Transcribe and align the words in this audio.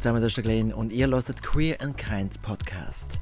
Hallo 0.00 0.04
zusammen, 0.04 0.22
das 0.22 0.30
ist 0.30 0.36
der 0.38 0.44
Glenn 0.44 0.72
und 0.72 0.92
ihr 0.92 1.08
hört 1.08 1.42
Queer 1.42 1.78
and 1.82 1.94
Kind 1.98 2.40
Podcast. 2.40 3.20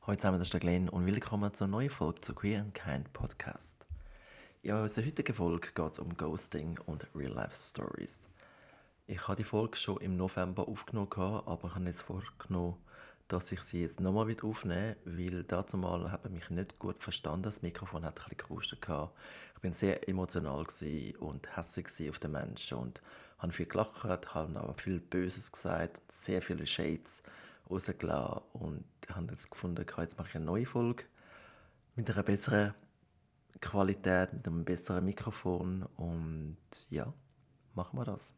Hallo 0.00 0.16
zusammen, 0.16 0.38
das 0.38 0.46
ist 0.46 0.54
der 0.54 0.60
Glenn 0.60 0.88
und 0.88 1.04
willkommen 1.04 1.52
zur 1.52 1.66
neuen 1.66 1.90
Folge 1.90 2.22
zu 2.22 2.34
Queer 2.34 2.60
and 2.60 2.72
Kind 2.72 3.12
Podcast. 3.12 3.86
In 4.66 4.74
unserer 4.74 5.06
heutigen 5.06 5.32
Folge 5.32 5.68
geht 5.72 5.92
es 5.92 6.00
um 6.00 6.16
Ghosting 6.16 6.76
und 6.86 7.06
Real-Life-Stories. 7.14 8.24
Ich 9.06 9.28
habe 9.28 9.36
die 9.36 9.44
Folge 9.44 9.76
schon 9.76 9.98
im 9.98 10.16
November 10.16 10.66
aufgenommen, 10.66 11.08
aber 11.14 11.68
ich 11.68 11.74
habe 11.76 11.84
jetzt 11.84 12.02
vorgenommen, 12.02 12.74
dass 13.28 13.52
ich 13.52 13.60
sie 13.60 13.82
jetzt 13.82 14.00
nochmal 14.00 14.26
wieder 14.26 14.42
aufnehme, 14.42 14.96
weil 15.04 15.44
dazu 15.44 15.76
mal 15.76 16.10
habe 16.10 16.26
ich 16.26 16.34
mich 16.34 16.50
nicht 16.50 16.80
gut 16.80 17.00
verstanden. 17.00 17.44
Das 17.44 17.62
Mikrofon 17.62 18.04
hat 18.04 18.18
ein 18.18 18.24
bisschen 18.24 18.38
gerustet. 18.38 18.80
Ich 18.82 18.88
war 18.88 19.12
sehr 19.72 20.08
emotional 20.08 20.66
und 21.20 21.56
hässlich 21.56 22.10
auf 22.10 22.18
den 22.18 22.32
Menschen 22.32 22.78
und 22.78 23.00
habe 23.38 23.52
viel 23.52 23.66
gelacht, 23.66 24.02
habe 24.02 24.60
aber 24.60 24.74
viel 24.74 24.98
Böses 24.98 25.52
gesagt, 25.52 26.00
sehr 26.10 26.42
viele 26.42 26.66
Shades 26.66 27.22
rausgelassen 27.70 28.42
und 28.54 28.84
habe 29.14 29.30
jetzt 29.30 29.48
gefunden, 29.48 29.86
jetzt 29.96 30.18
mache 30.18 30.30
ich 30.30 30.34
eine 30.34 30.44
neue 30.44 30.66
Folge 30.66 31.04
mit 31.94 32.10
einer 32.10 32.24
besseren 32.24 32.74
Qualität, 33.60 34.32
mit 34.32 34.46
einem 34.46 34.64
besseren 34.64 35.04
Mikrofon 35.04 35.84
und 35.96 36.56
ja, 36.90 37.12
machen 37.74 37.98
wir 37.98 38.04
das. 38.04 38.34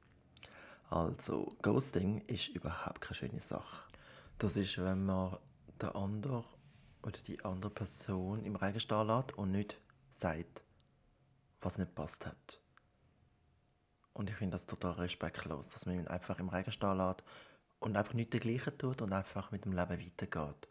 Also, 0.90 1.48
Ghosting 1.62 2.22
ist 2.26 2.48
überhaupt 2.48 3.00
keine 3.00 3.14
schöne 3.14 3.40
Sache. 3.40 3.84
Das 4.38 4.56
ist, 4.56 4.78
wenn 4.78 5.04
man 5.04 5.36
der 5.80 5.94
andere 5.96 6.44
oder 7.02 7.18
die 7.26 7.44
andere 7.44 7.70
Person 7.70 8.44
im 8.44 8.56
Regen 8.56 8.80
stehen 8.80 9.06
lässt 9.06 9.36
und 9.36 9.50
nicht 9.50 9.80
sagt, 10.12 10.62
was 11.60 11.78
nicht 11.78 11.94
passt 11.94 12.26
hat. 12.26 12.60
Und 14.12 14.30
ich 14.30 14.36
finde 14.36 14.54
das 14.56 14.66
total 14.66 14.92
respektlos, 14.92 15.68
dass 15.68 15.86
man 15.86 15.96
ihn 15.96 16.08
einfach 16.08 16.38
im 16.38 16.48
Regen 16.48 16.72
stehen 16.72 16.96
lässt 16.96 17.22
und 17.78 17.96
einfach 17.96 18.14
nicht 18.14 18.32
dergleichen 18.32 18.76
tut 18.78 19.02
und 19.02 19.12
einfach 19.12 19.50
mit 19.50 19.64
dem 19.64 19.72
Leben 19.72 20.00
weitergeht. 20.00 20.68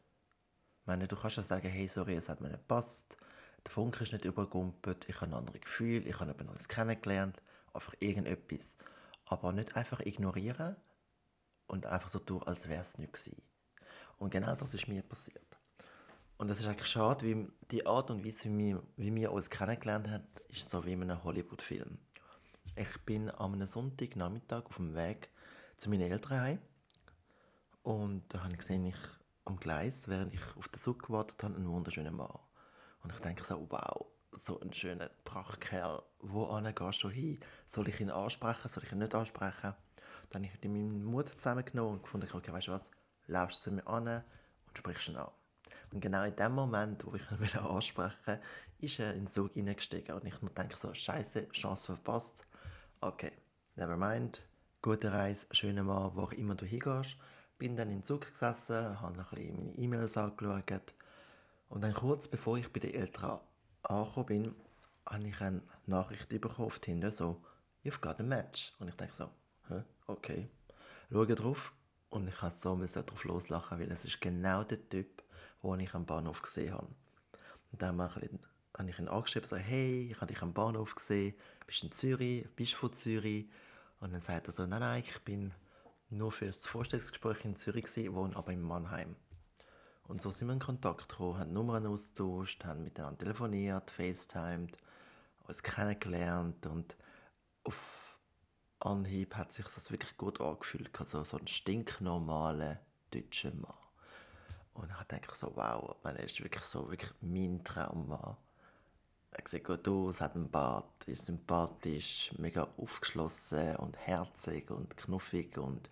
Ich 0.82 0.88
meine, 0.88 1.08
du 1.08 1.16
kannst 1.16 1.38
ja 1.38 1.44
sagen, 1.44 1.70
hey, 1.70 1.88
sorry, 1.88 2.16
es 2.16 2.30
hat 2.30 2.42
mir 2.42 2.50
nicht 2.50 2.62
gepasst, 2.62 3.18
der 3.68 3.74
Funke 3.74 4.06
ist 4.06 4.14
nicht 4.14 4.24
übergumpelt, 4.24 5.10
ich 5.10 5.16
habe 5.18 5.32
ein 5.32 5.34
anderes 5.34 5.60
Gefühl, 5.60 6.08
ich 6.08 6.20
habe 6.22 6.32
jemand 6.32 6.48
Neues 6.48 6.70
kennengelernt, 6.70 7.42
einfach 7.74 7.94
irgendetwas. 8.00 8.78
Aber 9.26 9.52
nicht 9.52 9.76
einfach 9.76 10.00
ignorieren 10.00 10.78
und 11.68 11.86
einfach 11.86 12.08
so 12.08 12.20
tun, 12.20 12.42
als 12.44 12.70
wäre 12.70 12.82
es 12.82 12.98
nicht 12.98 13.12
gewesen. 13.12 13.44
Und 14.20 14.30
genau 14.30 14.56
das 14.56 14.74
ist 14.74 14.88
mir 14.88 15.02
passiert. 15.02 15.44
Und 16.38 16.50
es 16.50 16.62
ist 16.62 16.66
eigentlich 16.66 16.88
schade, 16.88 17.26
wie 17.26 17.46
die 17.70 17.86
Art 17.86 18.10
und 18.10 18.26
Weise, 18.26 18.46
wie 18.46 18.58
wir, 18.58 18.84
wie 18.96 19.14
wir 19.14 19.34
uns 19.34 19.50
kennengelernt 19.50 20.10
haben, 20.10 20.28
ist 20.48 20.70
so 20.70 20.86
wie 20.86 20.94
in 20.94 21.04
einem 21.04 21.22
Hollywood-Film. 21.22 21.98
Ich 22.78 23.02
bin 23.06 23.30
am 23.32 23.62
Sonntagnachmittag 23.66 24.66
auf 24.66 24.78
dem 24.78 24.96
Weg 24.96 25.30
zu 25.76 25.90
meinen 25.90 26.10
Eltern 26.10 26.40
heim 26.40 26.60
und 27.84 28.24
da 28.30 28.44
habe 28.44 28.54
ich 28.54 28.60
gesehen, 28.60 28.86
ich 28.86 28.96
am 29.44 29.58
Gleis, 29.58 30.08
während 30.08 30.34
ich 30.34 30.56
auf 30.56 30.70
den 30.70 30.80
Zug 30.80 31.04
gewartet 31.04 31.44
habe, 31.44 31.56
einen 31.56 31.70
wunderschönen 31.70 32.16
Mann. 32.16 32.40
Und 33.04 33.14
ich 33.14 33.20
denke 33.20 33.44
so, 33.44 33.66
wow, 33.70 34.06
so 34.32 34.60
ein 34.60 34.74
schöner 34.74 35.10
Prachtkerl, 35.24 36.04
wo 36.20 36.46
gehst 36.76 37.04
du 37.04 37.10
hin? 37.10 37.40
Soll 37.68 37.88
ich 37.90 38.00
ihn 38.00 38.10
ansprechen, 38.10 38.70
soll 38.70 38.84
ich 38.84 38.92
ihn 38.92 39.00
nicht 39.00 39.16
ansprechen? 39.16 39.74
Dann 40.30 40.44
habe 40.44 40.58
ich 40.60 40.70
meinen 40.70 41.06
Mut 41.06 41.30
zusammengenommen 41.30 41.96
und 41.96 42.04
gefunden, 42.04 42.28
okay, 42.34 42.52
weißt 42.52 42.68
du 42.68 42.72
was, 42.74 42.90
laufst 43.28 43.66
du 43.66 43.72
mir 43.72 43.88
an 43.88 44.08
und 44.68 44.78
sprichst 44.78 45.10
ihn 45.10 45.16
an. 45.16 45.32
Und 45.92 46.02
genau 46.02 46.24
in 46.24 46.36
dem 46.36 46.52
Moment, 46.54 47.06
wo 47.06 47.16
ich 47.16 47.22
ihn 47.32 47.60
ansprechen 47.66 48.18
wollte, 48.26 48.42
ist 48.80 49.00
er 49.00 49.14
in 49.14 49.22
den 49.22 49.28
Zug 49.28 49.54
hineingestiegen 49.54 50.16
und 50.16 50.26
ich 50.26 50.42
nur 50.42 50.52
denke 50.52 50.78
so, 50.78 50.94
scheiße, 50.94 51.50
Chance 51.50 51.88
verpasst. 51.88 52.46
Okay, 53.02 53.32
never 53.76 53.98
mind, 53.98 54.44
gute 54.82 55.12
Reise, 55.12 55.48
schöner 55.52 55.84
Mann, 55.84 56.12
wo 56.16 56.24
auch 56.24 56.34
immer 56.34 56.56
du 56.56 56.66
hingehst. 56.66 57.16
Bin 57.58 57.76
dann 57.76 57.90
in 57.90 58.00
den 58.00 58.04
Zug 58.04 58.28
gesessen, 58.28 59.02
habe 59.02 59.20
ein 59.20 59.26
bisschen 59.30 59.56
meine 59.56 59.72
E-Mails 59.72 60.18
angeschaut 60.18 60.94
und 61.70 61.84
dann 61.84 61.94
kurz 61.94 62.28
bevor 62.28 62.58
ich 62.58 62.72
bei 62.72 62.80
den 62.80 62.94
Eltern 62.94 63.40
angekommen 63.84 64.26
bin, 64.26 64.56
habe 65.06 65.28
ich 65.28 65.42
eine 65.42 65.62
Nachricht 65.86 66.30
bekommen 66.30 66.68
auf 66.68 66.80
Tinder, 66.80 67.12
so, 67.12 67.42
you've 67.84 68.02
got 68.02 68.20
a 68.20 68.24
match. 68.24 68.74
Und 68.80 68.90
ich 68.90 68.96
denke 68.96 69.16
so, 69.16 69.30
Hä? 69.70 69.84
okay. 70.08 70.50
Schaue 71.10 71.28
drauf 71.28 71.74
und 72.10 72.28
ich 72.28 72.42
habe 72.42 72.54
so 72.54 72.76
darauf 72.76 73.24
loslachen, 73.24 73.80
weil 73.80 73.92
es 73.92 74.06
ist 74.06 74.20
genau 74.20 74.64
der 74.64 74.90
Typ, 74.90 75.24
den 75.64 75.80
ich 75.80 75.94
am 75.94 76.06
Bahnhof 76.06 76.42
gesehen 76.42 76.74
habe. 76.74 76.88
Und 77.72 77.82
dann 77.82 78.00
habe 78.02 78.90
ich 78.90 79.00
ihn 79.00 79.08
angeschrieben, 79.08 79.48
so, 79.48 79.56
hey, 79.56 80.10
ich 80.12 80.18
habe 80.18 80.28
dich 80.28 80.42
am 80.42 80.54
Bahnhof 80.54 80.96
gesehen, 80.96 81.36
bist 81.66 81.84
in 81.84 81.92
Zürich, 81.92 82.48
bist 82.56 82.76
von 82.76 82.94
Zürich. 82.94 83.50
Und 84.00 84.14
dann 84.14 84.22
sagt 84.22 84.48
er 84.48 84.54
so, 84.54 84.66
nein, 84.66 84.82
nein, 84.82 85.04
ich 85.06 85.20
bin 85.22 85.54
nur 86.10 86.32
für 86.32 86.46
das 86.46 86.68
Vorstellungsgespräch 86.68 87.44
in 87.44 87.58
Zürich 87.58 87.86
gewesen, 87.86 88.14
wohne 88.16 88.36
aber 88.36 88.52
in 88.52 88.62
Mannheim. 88.62 89.16
Und 90.08 90.22
so 90.22 90.32
sind 90.32 90.48
wir 90.48 90.54
in 90.54 90.60
Kontakt 90.60 91.10
gekommen, 91.10 91.38
haben 91.38 91.54
Nummern 91.54 91.86
austauscht, 91.86 92.64
haben 92.64 92.84
miteinander 92.84 93.20
telefoniert, 93.20 93.92
FaceTimed, 93.92 94.78
uns 95.48 95.62
kennengelernt 95.62 96.66
und 96.66 96.96
auf 97.64 98.18
Anhieb 98.80 99.36
hat 99.36 99.52
sich 99.52 99.66
das 99.68 99.92
wirklich 99.92 100.16
gut 100.18 100.40
angefühlt. 100.40 100.90
Also 101.00 101.24
so 101.24 101.38
ein 101.38 101.48
stinknormaler 101.48 102.80
deutscher 103.12 103.54
Mann. 103.54 103.74
Und 104.74 104.90
ich 104.92 105.08
dachte 105.08 105.36
so, 105.36 105.52
wow, 105.56 105.96
er 106.04 106.20
ist 106.20 106.42
wirklich 106.42 106.64
so 106.64 106.90
wirklich 106.90 107.12
mein 107.22 107.64
Traummann. 107.64 108.38
Er 109.32 109.44
sieht 109.48 109.66
gut 109.66 109.88
aus, 109.88 110.22
hat 110.22 110.36
einen 110.36 110.50
Bart, 110.50 111.08
ist 111.08 111.26
sympathisch, 111.26 112.32
mega 112.38 112.68
aufgeschlossen 112.78 113.76
und 113.78 113.98
herzig 113.98 114.72
und 114.72 114.96
knuffig 114.96 115.58
und 115.58 115.90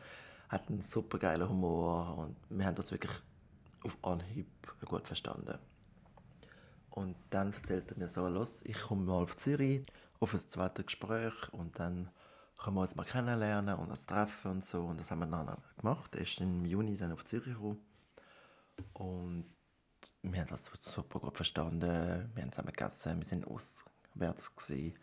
hat 0.47 0.69
einen 0.69 0.83
super 0.83 1.17
geilen 1.17 1.49
Humor 1.49 2.17
und 2.17 2.37
wir 2.49 2.65
haben 2.65 2.75
das 2.75 2.91
wirklich 2.91 3.11
auf 3.85 3.97
Anhieb 4.01 4.47
gut 4.85 5.07
verstanden. 5.07 5.57
Und 6.89 7.15
dann 7.29 7.53
erzählte 7.53 7.95
er 7.95 7.99
mir 7.99 8.09
so, 8.09 8.27
los, 8.27 8.61
ich 8.63 8.79
komme 8.79 9.03
mal 9.03 9.23
auf 9.23 9.35
Zürich 9.37 9.81
auf 10.19 10.33
ein 10.33 10.39
zweites 10.39 10.85
Gespräch 10.85 11.33
und 11.51 11.77
dann 11.77 12.09
können 12.57 12.77
wir 12.77 12.81
uns 12.81 12.95
mal 12.95 13.03
kennenlernen 13.03 13.75
und 13.75 13.91
uns 13.91 14.05
treffen 14.05 14.51
und 14.51 14.65
so. 14.65 14.85
Und 14.85 14.99
das 14.99 15.11
haben 15.11 15.19
wir 15.19 15.27
dann 15.27 15.57
gemacht. 15.77 16.15
Er 16.15 16.21
ist 16.21 16.39
im 16.39 16.65
Juni 16.65 16.95
dann 16.95 17.11
auf 17.11 17.25
Zürich 17.25 17.53
gekommen. 17.53 17.85
Und 18.93 19.45
wir 20.21 20.41
haben 20.41 20.49
das 20.49 20.65
super 20.65 21.19
gut 21.19 21.35
verstanden. 21.35 22.31
Wir 22.33 22.43
haben 22.43 22.51
zusammen 22.51 22.71
gegessen, 22.71 23.19
wir 23.19 23.25
sind 23.25 23.45
auswärts 23.45 24.55
gewesen. 24.55 24.97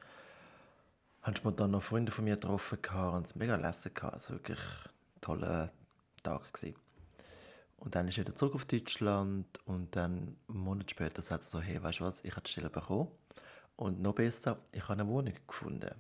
Haben 1.22 1.36
spontan 1.36 1.70
noch 1.70 1.82
Freunde 1.82 2.10
von 2.10 2.24
mir 2.24 2.34
getroffen 2.36 2.78
und 3.14 3.26
es 3.26 3.36
mega 3.36 3.56
lässig 3.56 3.94
gehabt. 3.94 4.14
Also 4.14 4.32
wirklich 4.32 4.58
ein 4.58 5.20
toller 5.20 5.70
Tag 6.22 6.52
gewesen. 6.52 6.74
Und 7.82 7.96
dann 7.96 8.06
ist 8.06 8.16
er 8.16 8.24
wieder 8.24 8.36
zurück 8.36 8.54
auf 8.54 8.64
Deutschland 8.64 9.58
und 9.66 9.96
dann 9.96 10.36
einen 10.48 10.60
Monat 10.60 10.92
später 10.92 11.20
sagt 11.20 11.46
er 11.46 11.48
so, 11.48 11.60
hey, 11.60 11.82
weißt 11.82 11.98
du 11.98 12.04
was, 12.04 12.20
ich 12.22 12.30
habe 12.30 12.42
die 12.42 12.50
Stelle 12.52 12.70
bekommen 12.70 13.08
und 13.74 14.00
noch 14.00 14.14
besser, 14.14 14.56
ich 14.70 14.84
habe 14.84 15.00
eine 15.00 15.08
Wohnung 15.08 15.34
gefunden. 15.48 15.90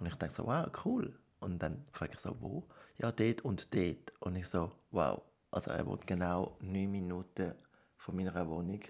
Und 0.00 0.06
ich 0.06 0.16
denke 0.16 0.34
so, 0.34 0.46
wow, 0.46 0.66
cool. 0.84 1.16
Und 1.38 1.60
dann 1.60 1.84
frage 1.92 2.14
ich 2.14 2.18
so, 2.18 2.36
wo? 2.40 2.64
Ja, 2.96 3.12
dort 3.12 3.42
und 3.42 3.72
dort. 3.72 4.12
Und 4.18 4.34
ich 4.34 4.48
so, 4.48 4.72
wow. 4.90 5.22
Also 5.52 5.70
er 5.70 5.86
wohnt 5.86 6.04
genau 6.04 6.56
neun 6.62 6.90
Minuten 6.90 7.54
von 7.96 8.16
meiner 8.16 8.48
Wohnung. 8.48 8.80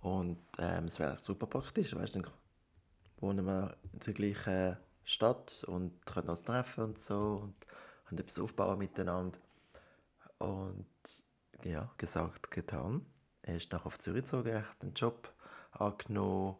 Und 0.00 0.38
ähm, 0.58 0.86
es 0.86 0.98
wäre 0.98 1.18
super 1.18 1.48
praktisch, 1.48 1.94
weißt 1.94 2.14
du, 2.14 2.22
dann 2.22 2.32
wohnen 3.18 3.44
wir 3.44 3.76
in 3.92 3.98
der 3.98 4.14
gleichen 4.14 4.78
Stadt 5.04 5.64
und 5.64 6.06
können 6.06 6.30
uns 6.30 6.44
treffen 6.44 6.84
und 6.84 6.98
so 7.02 7.42
und 7.42 7.54
haben 8.06 8.16
etwas 8.16 8.38
aufbauen 8.38 8.78
miteinander. 8.78 9.38
Und 10.42 10.86
ja, 11.62 11.88
gesagt, 11.98 12.50
getan. 12.50 13.06
Er 13.42 13.56
ist 13.56 13.70
nach 13.70 13.86
auf 13.86 14.00
Zürich 14.00 14.24
gezogen, 14.24 14.56
hat 14.56 14.82
einen 14.82 14.94
Job 14.94 15.32
angenommen, 15.70 16.56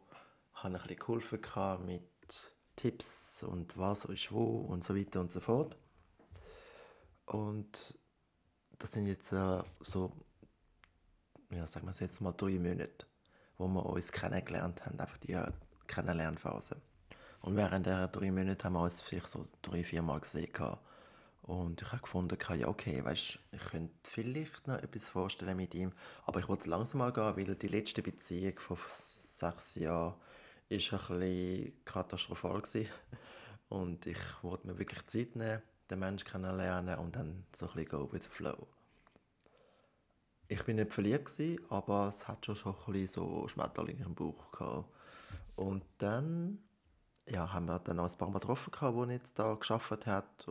hat 0.52 0.72
ein 0.72 0.80
bisschen 0.80 0.98
geholfen 0.98 1.86
mit 1.86 2.02
Tipps 2.76 3.42
und 3.42 3.76
was 3.76 4.04
ist 4.04 4.30
wo 4.30 4.58
und 4.60 4.84
so 4.84 4.96
weiter 4.96 5.20
und 5.20 5.32
so 5.32 5.40
fort. 5.40 5.76
Und 7.26 7.98
das 8.78 8.92
sind 8.92 9.06
jetzt 9.06 9.32
äh, 9.32 9.62
so, 9.80 10.12
ja, 11.50 11.66
sagen 11.66 11.86
wir 11.86 11.90
es 11.90 12.00
jetzt 12.00 12.20
mal 12.20 12.32
drei 12.32 12.58
Monate, 12.58 13.06
wo 13.58 13.66
wir 13.66 13.84
uns 13.84 14.12
kennengelernt 14.12 14.86
haben, 14.86 15.00
einfach 15.00 15.18
die 15.18 15.32
äh, 15.32 15.50
Kennenlernphase. 15.88 16.80
Und 17.40 17.56
während 17.56 17.86
der 17.86 18.06
drei 18.06 18.30
Monate 18.30 18.64
haben 18.64 18.74
wir 18.74 18.82
uns 18.82 19.00
vielleicht 19.00 19.28
so 19.28 19.48
drei, 19.60 19.82
vier 19.82 20.02
Mal 20.02 20.20
gesehen. 20.20 20.52
Gehabt. 20.52 20.86
Und 21.42 21.82
ich 21.82 21.90
habe 21.90 22.02
gefunden, 22.02 22.38
ja, 22.56 22.68
okay, 22.68 23.04
weißt, 23.04 23.38
ich 23.50 23.64
könnte 23.70 23.94
vielleicht 24.04 24.68
noch 24.68 24.78
etwas 24.78 25.08
vorstellen 25.08 25.56
mit 25.56 25.74
ihm, 25.74 25.92
aber 26.24 26.38
ich 26.38 26.48
wollte 26.48 26.62
es 26.62 26.66
langsam 26.66 27.00
angehen, 27.00 27.36
weil 27.36 27.54
die 27.56 27.68
letzte 27.68 28.00
Beziehung 28.00 28.58
von 28.58 28.78
sechs 28.88 29.74
Jahren 29.74 30.14
ist 30.68 30.92
ein 30.92 30.98
bisschen 30.98 31.84
katastrophal 31.84 32.62
gewesen. 32.62 32.88
und 33.68 34.06
ich 34.06 34.18
wollte 34.42 34.68
mir 34.68 34.78
wirklich 34.78 35.04
Zeit 35.08 35.34
nehmen, 35.34 35.62
den 35.90 35.98
Menschen 35.98 36.28
kennenlernen 36.28 36.98
und 36.98 37.16
dann 37.16 37.44
so 37.56 37.66
ein 37.66 37.72
bisschen 37.72 37.88
go 37.88 38.12
with 38.12 38.22
the 38.22 38.30
flow. 38.30 38.68
Ich 40.46 40.62
bin 40.64 40.76
nicht 40.76 40.92
verliebt 40.92 41.24
gewesen, 41.24 41.60
aber 41.70 42.08
es 42.08 42.28
hat 42.28 42.46
schon, 42.46 42.54
schon 42.54 42.74
ein 42.74 42.92
bisschen 42.92 43.08
so 43.08 43.48
Schmetterlinge 43.48 44.04
im 44.04 44.14
Bauch 44.14 44.50
gehabt. 44.52 44.88
Und 45.56 45.84
dann 45.98 46.62
ja, 47.26 47.52
haben 47.52 47.66
wir 47.66 47.78
dann 47.80 47.96
noch 47.96 48.10
ein 48.10 48.18
paar 48.18 48.28
Mal 48.28 48.38
getroffen, 48.38 48.72
wo 48.94 49.04
jetzt 49.06 49.38
da 49.38 49.54
geschafft 49.54 50.06
hat 50.06 50.46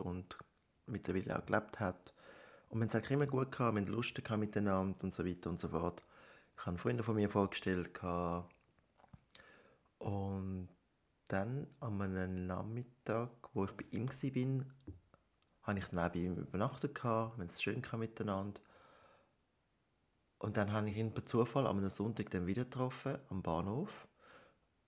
mittlerweile 0.92 1.38
auch 1.38 1.46
gelebt 1.46 1.80
hat. 1.80 2.14
Und 2.68 2.78
wir 2.78 2.82
haben 2.82 2.88
es 2.88 2.94
eigentlich 2.94 3.10
immer 3.10 3.26
gut 3.26 3.52
gehabt, 3.52 3.74
wir 3.74 3.82
haben 3.82 3.92
Lust 3.92 4.14
gehabt 4.14 4.40
miteinander 4.40 5.02
und 5.02 5.14
so 5.14 5.26
weiter 5.26 5.50
und 5.50 5.60
so 5.60 5.68
fort. 5.68 6.04
Ich 6.56 6.66
habe 6.66 6.78
Freunde 6.78 7.02
von 7.02 7.16
mir 7.16 7.28
vorgestellt 7.30 7.94
gehabt. 7.94 8.54
und 9.98 10.68
dann 11.28 11.66
an 11.80 12.00
einem 12.00 12.46
Nachmittag, 12.46 13.30
wo 13.54 13.64
ich 13.64 13.72
bei 13.72 13.86
ihm 13.90 14.08
war, 14.08 14.66
habe 15.62 15.78
ich 15.78 15.86
dann 15.86 15.98
auch 15.98 16.12
bei 16.12 16.18
ihm 16.18 16.36
übernachtet 16.36 16.94
gehabt, 16.94 17.32
haben 17.32 17.46
es 17.46 17.62
schön 17.62 17.82
miteinander. 17.96 18.60
Und 20.38 20.56
dann 20.56 20.72
habe 20.72 20.90
ich 20.90 20.96
ihn 20.96 21.14
per 21.14 21.24
Zufall 21.24 21.66
am 21.66 21.88
Sonntag 21.88 22.30
dann 22.30 22.46
wieder 22.46 22.64
getroffen, 22.64 23.16
am 23.30 23.42
Bahnhof. 23.42 24.08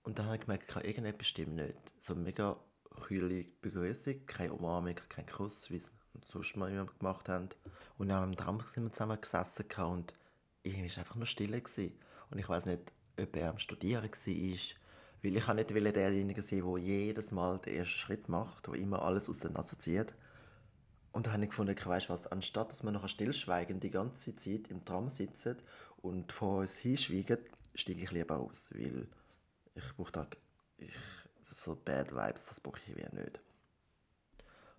Und 0.02 0.18
dann 0.18 0.26
habe 0.26 0.36
ich 0.36 0.42
gemerkt, 0.42 0.74
irgendetwas 0.84 1.28
stimmt 1.28 1.54
nicht. 1.54 1.92
So 2.00 2.14
mega 2.14 2.58
kühle 3.00 3.44
Begrüßung, 3.60 4.26
keine 4.26 4.52
Umarmung, 4.52 4.94
kein 5.08 5.26
Kuss, 5.26 5.70
wie 5.70 5.76
es 5.76 5.92
sonst 6.26 6.56
mal 6.56 6.70
jemand 6.70 6.98
gemacht 6.98 7.28
haben. 7.28 7.48
Und 7.98 8.08
dann 8.08 8.22
am 8.22 8.36
Traum 8.36 8.60
sind 8.66 8.84
wir 8.84 8.92
zusammen 8.92 9.20
gesessen 9.20 9.66
und 9.86 10.14
irgendwie 10.62 10.90
war 10.90 10.98
einfach 10.98 11.16
nur 11.16 11.26
still. 11.26 11.60
Gewesen. 11.60 11.92
Und 12.30 12.38
ich 12.38 12.48
weiß 12.48 12.66
nicht, 12.66 12.92
ob 13.20 13.36
er 13.36 13.50
am 13.50 13.58
Studieren 13.58 14.02
war, 14.02 14.10
weil 15.22 15.36
ich 15.36 15.48
nicht 15.48 15.70
derjenige 15.96 16.42
sein 16.42 16.62
der 16.62 16.78
jedes 16.78 17.30
Mal 17.32 17.58
den 17.58 17.74
ersten 17.76 17.94
Schritt 17.94 18.28
macht, 18.28 18.66
der 18.66 18.74
immer 18.74 19.02
alles 19.02 19.28
aus 19.28 19.38
der 19.38 19.50
Nase 19.50 19.78
zieht. 19.78 20.12
Und 21.12 21.26
da 21.26 21.32
habe 21.32 21.44
ich 21.44 21.50
gefunden, 21.50 21.76
weißt 21.82 22.08
was, 22.08 22.26
anstatt 22.26 22.72
dass 22.72 22.82
wir 22.82 22.90
nachher 22.90 23.08
stillschweigen 23.08 23.78
die 23.78 23.90
ganze 23.90 24.34
Zeit 24.34 24.68
im 24.68 24.84
Tram 24.84 25.10
sitzen 25.10 25.56
und 26.02 26.32
vor 26.32 26.58
uns 26.58 26.74
hinschweigen, 26.74 27.38
steige 27.74 28.02
ich 28.02 28.10
lieber 28.10 28.38
aus, 28.38 28.70
weil 28.74 29.06
ich 29.76 29.96
brauche 29.96 30.10
da 30.10 30.26
ich, 30.78 30.90
so 31.54 31.76
Bad 31.76 32.10
Vibes, 32.12 32.46
das 32.46 32.60
brauche 32.60 32.78
ich 32.78 32.96
wieder 32.96 33.12
nicht. 33.14 33.40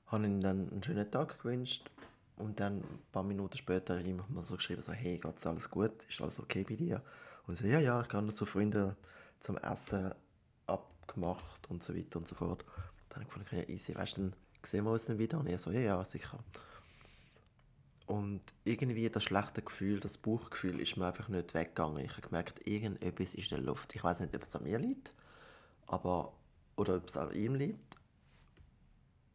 Ich 0.05 0.11
habe 0.11 0.25
ihm 0.25 0.41
dann 0.41 0.69
einen 0.69 0.83
schönen 0.83 1.09
Tag 1.09 1.39
gewünscht 1.39 1.89
und 2.35 2.59
dann 2.59 2.77
ein 2.77 3.01
paar 3.11 3.23
Minuten 3.23 3.57
später 3.57 3.99
ihm 3.99 4.21
mal 4.29 4.43
so 4.43 4.55
geschrieben, 4.55 4.81
so, 4.81 4.91
hey, 4.91 5.17
geht's 5.17 5.45
alles 5.45 5.69
gut? 5.69 6.03
Ist 6.09 6.21
alles 6.21 6.39
okay 6.39 6.63
bei 6.67 6.75
dir? 6.75 7.01
Und 7.47 7.57
so, 7.57 7.65
ja, 7.65 7.79
ja, 7.79 8.01
ich 8.01 8.09
gehe 8.09 8.21
noch 8.21 8.33
zu 8.33 8.45
Freunden 8.45 8.95
zum 9.39 9.57
Essen 9.57 10.13
abgemacht 10.67 11.69
und 11.69 11.83
so 11.83 11.95
weiter 11.95 12.19
und 12.19 12.27
so 12.27 12.35
fort. 12.35 12.65
Dann 13.09 13.21
habe 13.21 13.23
ich 13.23 13.29
gefunden, 13.29 13.55
ja, 13.55 13.73
easy, 13.73 13.95
weißt 13.95 14.17
du, 14.17 14.21
dann 14.21 14.35
sehen 14.63 14.83
wir 14.83 14.91
uns 14.91 15.05
dann 15.05 15.17
wieder. 15.17 15.39
Und 15.39 15.47
er 15.47 15.59
so, 15.59 15.71
ja, 15.71 15.79
ja, 15.79 16.03
sicher. 16.03 16.39
Und 18.07 18.41
irgendwie 18.63 19.09
das 19.09 19.23
schlechte 19.23 19.61
Gefühl, 19.61 19.99
das 19.99 20.17
Bauchgefühl 20.17 20.79
ist 20.79 20.97
mir 20.97 21.07
einfach 21.07 21.27
nicht 21.27 21.53
weggegangen. 21.53 22.03
Ich 22.03 22.11
habe 22.11 22.21
gemerkt, 22.21 22.67
irgendetwas 22.67 23.33
ist 23.33 23.51
in 23.51 23.57
der 23.57 23.65
Luft. 23.65 23.95
Ich 23.95 24.03
weiß 24.03 24.19
nicht, 24.19 24.35
ob 24.35 24.43
es 24.43 24.55
an 24.55 24.63
mir 24.63 24.77
liegt, 24.77 25.11
aber, 25.87 26.33
oder 26.75 26.95
ob 26.95 27.07
es 27.07 27.17
an 27.17 27.31
ihm 27.31 27.55
liegt. 27.55 27.97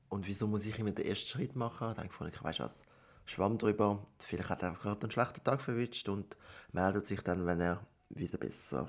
Und 0.08 0.26
wieso 0.26 0.46
muss 0.46 0.66
ich 0.66 0.78
immer 0.78 0.90
den 0.90 1.06
ersten 1.06 1.28
Schritt 1.28 1.56
machen? 1.56 1.88
Dann 1.88 1.96
habe 1.96 2.06
ich 2.06 2.10
gefunden, 2.10 2.34
ich 2.34 2.42
weiß 2.42 2.60
was, 2.60 2.82
schwamm 3.24 3.58
drüber. 3.58 4.06
Vielleicht 4.18 4.48
hat 4.50 4.62
er 4.62 4.70
einfach 4.70 4.82
gerade 4.82 5.02
einen 5.02 5.10
schlechten 5.12 5.44
Tag 5.44 5.60
verwischt 5.60 6.08
und 6.08 6.36
meldet 6.72 7.06
sich 7.06 7.20
dann, 7.20 7.46
wenn 7.46 7.60
er 7.60 7.86
wieder 8.08 8.38
besser, 8.38 8.88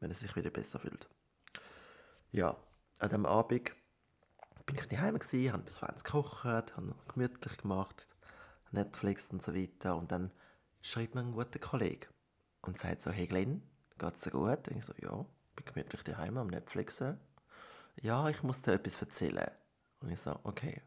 wenn 0.00 0.10
er 0.10 0.16
sich 0.16 0.34
wieder 0.34 0.50
besser 0.50 0.78
fühlt. 0.78 1.08
Ja, 2.32 2.56
an 2.98 3.10
dem 3.10 3.26
Abend 3.26 3.72
bin 4.66 4.76
ich 4.76 4.86
daheim 4.86 5.18
gewesen, 5.18 5.52
habe 5.52 5.62
bis 5.62 5.74
20 5.74 6.04
gekocht, 6.04 6.44
habe 6.44 6.94
gemütlich 7.12 7.56
gemacht, 7.58 8.08
Netflix 8.72 9.28
und 9.28 9.42
so 9.42 9.54
weiter. 9.54 9.96
Und 9.96 10.10
dann 10.10 10.30
schreibt 10.80 11.14
mir 11.14 11.20
ein 11.20 11.32
guter 11.32 11.58
Kollege 11.58 12.08
und 12.62 12.78
sagt 12.78 13.02
so, 13.02 13.10
hey 13.10 13.26
Glenn, 13.26 13.62
geht's 13.98 14.22
dir 14.22 14.30
gut? 14.30 14.68
Und 14.68 14.76
ich 14.78 14.84
so, 14.84 14.94
ja, 15.02 15.24
bin 15.54 15.66
gemütlich 15.66 16.02
daheim 16.02 16.38
am 16.38 16.46
Netflix. 16.46 17.02
Ja, 18.02 18.28
ich 18.28 18.42
muss 18.42 18.62
dir 18.62 18.72
etwas 18.72 19.00
erzählen. 19.00 19.50
Und 20.00 20.10
ich 20.10 20.20
so, 20.20 20.38
okay. 20.44 20.82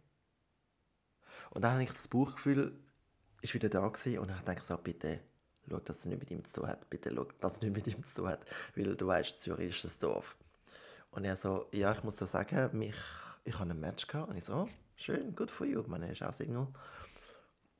Und 1.51 1.63
dann 1.63 1.73
habe 1.73 1.83
ich 1.83 1.91
das 1.91 2.07
Bauchgefühl, 2.07 2.77
ist 3.41 3.53
wieder 3.53 3.69
da 3.69 3.87
gewesen 3.87 4.19
und 4.19 4.29
ich 4.29 4.41
dachte 4.41 4.63
so, 4.63 4.77
bitte, 4.77 5.21
schau, 5.69 5.79
dass 5.79 5.99
es 5.99 6.05
nicht 6.05 6.19
mit 6.19 6.31
ihm 6.31 6.43
zu 6.43 6.61
tun 6.61 6.69
hat. 6.69 6.89
Bitte 6.89 7.13
schau, 7.15 7.25
dass 7.39 7.53
es 7.53 7.61
nicht 7.61 7.73
mit 7.73 7.87
ihm 7.87 8.03
zu 8.05 8.15
tun 8.15 8.29
hat. 8.29 8.45
Weil 8.75 8.95
du 8.95 9.07
weißt, 9.07 9.39
Zürich 9.39 9.75
ist 9.75 9.85
das 9.85 9.97
Dorf. 9.97 10.35
Und 11.11 11.25
er 11.25 11.37
so, 11.37 11.67
ja, 11.71 11.91
ich 11.91 12.03
muss 12.03 12.17
dir 12.17 12.27
sagen, 12.27 12.77
mich, 12.77 12.95
ich 13.43 13.57
habe 13.57 13.71
ein 13.71 13.79
Match 13.79 14.07
gehabt. 14.07 14.29
Und 14.29 14.37
ich 14.37 14.45
so, 14.45 14.53
oh, 14.53 14.69
schön, 14.95 15.35
good 15.35 15.51
for 15.51 15.65
you. 15.65 15.81
Er 15.81 16.11
ist 16.11 16.23
auch 16.23 16.33
Single. 16.33 16.67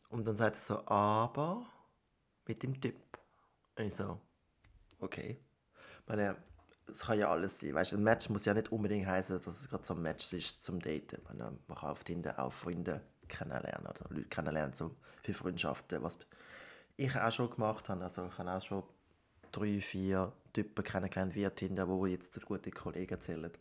Und 0.10 0.26
dann 0.26 0.38
sagt 0.38 0.56
er 0.56 0.62
so, 0.62 0.88
aber 0.88 1.66
mit 2.48 2.64
dem 2.64 2.80
Typ. 2.80 2.96
Und 3.76 3.86
ich 3.86 3.96
so, 3.96 4.20
okay. 5.00 5.40
Meine, 6.08 6.38
es 6.92 7.02
kann 7.02 7.20
ja 7.20 7.30
alles 7.30 7.60
sein. 7.60 7.74
Weißt, 7.74 7.94
ein 7.94 8.04
Match 8.04 8.30
muss 8.30 8.46
ja 8.46 8.54
nicht 8.54 8.72
unbedingt 8.72 9.08
heißen, 9.08 9.42
dass 9.44 9.62
es 9.62 9.70
gerade 9.70 9.86
so 9.86 9.94
ein 9.94 10.02
Match 10.02 10.32
ist 10.34 10.64
zum 10.64 10.80
Daten. 10.80 11.22
Meine, 11.28 11.58
man 11.68 11.78
kann 11.78 11.90
auf 11.90 12.04
Tinder 12.04 12.40
auch 12.40 12.54
Freunde 12.54 13.02
kennenlernen 13.28 13.88
oder 13.88 14.06
Leute 14.10 14.30
kennenlernen, 14.30 14.74
so 14.74 14.96
für 15.24 15.34
Freundschaften. 15.34 16.02
Was 16.02 16.18
ich 16.96 17.16
auch 17.16 17.32
schon 17.32 17.50
gemacht 17.50 17.90
habe. 17.90 18.04
Also 18.04 18.28
ich 18.28 18.38
habe 18.38 18.52
auch 18.52 18.62
schon 18.62 18.84
drei, 19.52 19.80
vier 19.82 20.34
Typen 20.54 20.84
kennengelernt 20.84 21.36
via 21.36 21.50
Tinder, 21.50 21.88
wo 21.88 22.06
jetzt 22.06 22.44
gute 22.46 22.72
Kollegen 22.72 23.22
zählen. 23.22 23.52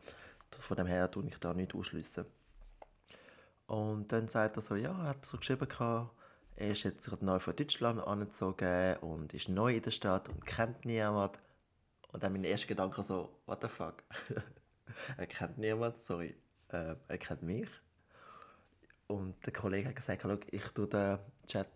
Von 0.60 0.76
dem 0.76 0.86
her 0.86 1.10
tue 1.10 1.26
ich 1.26 1.38
da 1.38 1.52
nicht 1.52 1.74
ausschließen. 1.74 2.24
Und 3.66 4.12
dann 4.12 4.28
sagt 4.28 4.56
er 4.56 4.62
so, 4.62 4.76
ja, 4.76 4.90
er 4.90 5.08
hat 5.08 5.26
so 5.26 5.36
geschrieben, 5.36 5.68
er 6.58 6.70
ist 6.70 6.84
jetzt 6.84 7.06
gerade 7.06 7.24
neu 7.24 7.38
von 7.38 7.54
Deutschland 7.54 8.00
angezogen 8.00 8.96
und 9.00 9.34
ist 9.34 9.48
neu 9.48 9.74
in 9.74 9.82
der 9.82 9.90
Stadt 9.90 10.28
und 10.28 10.46
kennt 10.46 10.84
niemand. 10.84 11.38
Und 12.12 12.22
dann 12.22 12.32
mein 12.32 12.44
erster 12.44 12.68
Gedanke 12.68 13.02
so, 13.02 13.40
what 13.46 13.62
the 13.62 13.68
fuck? 13.68 14.02
er 15.16 15.26
kennt 15.26 15.58
niemand, 15.58 16.02
sorry. 16.02 16.34
Äh, 16.68 16.96
er 17.08 17.18
kennt 17.18 17.42
mich. 17.42 17.68
Und 19.06 19.34
der 19.46 19.52
Kollege 19.52 19.88
hat 19.88 19.96
gesagt, 19.96 20.24
ich 20.50 20.64
tue 20.68 20.88
den 20.88 21.18
Chat, 21.46 21.68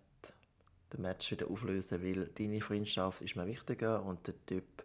den 0.93 1.03
Match 1.03 1.31
wieder 1.31 1.49
auflösen, 1.49 2.03
weil 2.03 2.27
deine 2.29 2.61
Freundschaft 2.61 3.21
ist 3.23 3.37
mir 3.37 3.47
wichtiger 3.47 4.03
und 4.03 4.27
der 4.27 4.35
Typ 4.47 4.85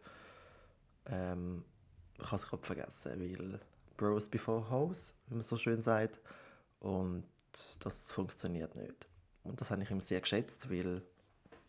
ähm, 1.08 1.64
kann 2.18 2.36
es 2.36 2.48
gerade 2.48 2.66
vergessen, 2.66 3.20
weil 3.20 3.60
Bros 3.98 4.30
before 4.30 4.70
Hoes, 4.70 5.14
wie 5.28 5.36
man 5.36 5.44
so 5.44 5.58
schön 5.58 5.82
sagt. 5.82 6.20
Und 6.80 7.26
das 7.80 8.12
funktioniert 8.12 8.76
nicht. 8.76 9.08
Und 9.44 9.60
das 9.62 9.72
habe 9.72 9.84
ich 9.84 9.90
ihm 9.90 10.02
sehr 10.02 10.22
geschätzt, 10.22 10.70
weil 10.70 11.02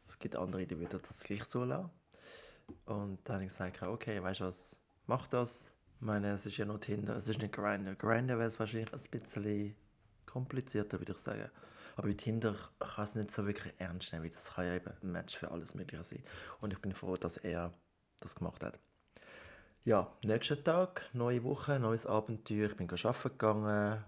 es 0.07 0.19
gibt 0.19 0.37
andere, 0.37 0.67
die 0.67 0.79
würden 0.79 1.01
das 1.07 1.21
gleich 1.21 1.47
zulassen. 1.49 1.91
Und 2.85 3.19
dann 3.25 3.37
habe 3.37 3.45
ich 3.45 3.51
gesagt, 3.51 3.83
okay, 3.83 4.23
weißt 4.23 4.41
du 4.41 4.45
was, 4.45 4.77
mach 5.07 5.27
das. 5.27 5.75
Ich 5.97 6.03
meine, 6.03 6.33
es 6.33 6.45
ist 6.47 6.57
ja 6.57 6.65
noch 6.65 6.79
Tinder, 6.79 7.17
es 7.17 7.27
ist 7.29 7.41
nicht 7.41 7.55
Grindr. 7.55 7.95
Grindr 7.95 8.39
wäre 8.39 8.49
es 8.49 8.59
wahrscheinlich 8.59 8.93
ein 8.93 9.01
bisschen 9.11 9.75
komplizierter, 10.27 10.99
würde 10.99 11.13
ich 11.13 11.19
sagen. 11.19 11.51
Aber 11.97 12.09
mit 12.09 12.19
Tinder 12.19 12.55
kann 12.79 13.05
es 13.05 13.15
nicht 13.15 13.31
so 13.31 13.47
wirklich 13.47 13.73
ernst 13.79 14.13
nehmen, 14.13 14.25
weil 14.25 14.31
das 14.31 14.53
kann 14.53 14.67
ja 14.67 14.75
eben 14.75 14.93
ein 15.03 15.13
Match 15.13 15.37
für 15.37 15.51
alles 15.51 15.75
Mögliche 15.75 16.05
sein. 16.05 16.23
Und 16.61 16.73
ich 16.73 16.79
bin 16.81 16.93
froh, 16.93 17.17
dass 17.17 17.39
er 17.39 17.73
das 18.21 18.35
gemacht 18.35 18.63
hat. 18.63 18.79
Ja, 19.85 20.13
nächster 20.23 20.63
Tag, 20.63 21.09
neue 21.15 21.43
Woche, 21.45 21.79
neues 21.79 22.07
Abenteuer. 22.07 22.69
Ich 22.71 22.77
bin 22.77 22.91
arbeiten 22.91 23.29
gegangen, 23.31 24.05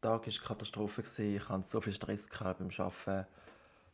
Tag 0.00 0.26
war 0.26 0.46
Katastrophe. 0.46 1.02
Ich 1.22 1.48
hatte 1.48 1.66
so 1.66 1.80
viel 1.80 1.94
Stress 1.94 2.28
beim 2.28 2.68
Arbeiten. 2.76 3.26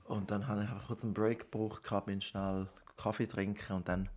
Und 0.05 0.31
dann 0.31 0.49
habe 0.49 0.65
ich 0.65 0.69
einfach 0.69 0.89
kurz 0.89 1.05
einen 1.05 1.15
Break 1.15 1.51
gebraucht, 1.51 2.07
bin 2.07 2.21
schnell 2.21 2.69
Kaffee 2.97 3.27
trinken 3.27 3.75
und 3.75 3.89
dann 3.89 4.09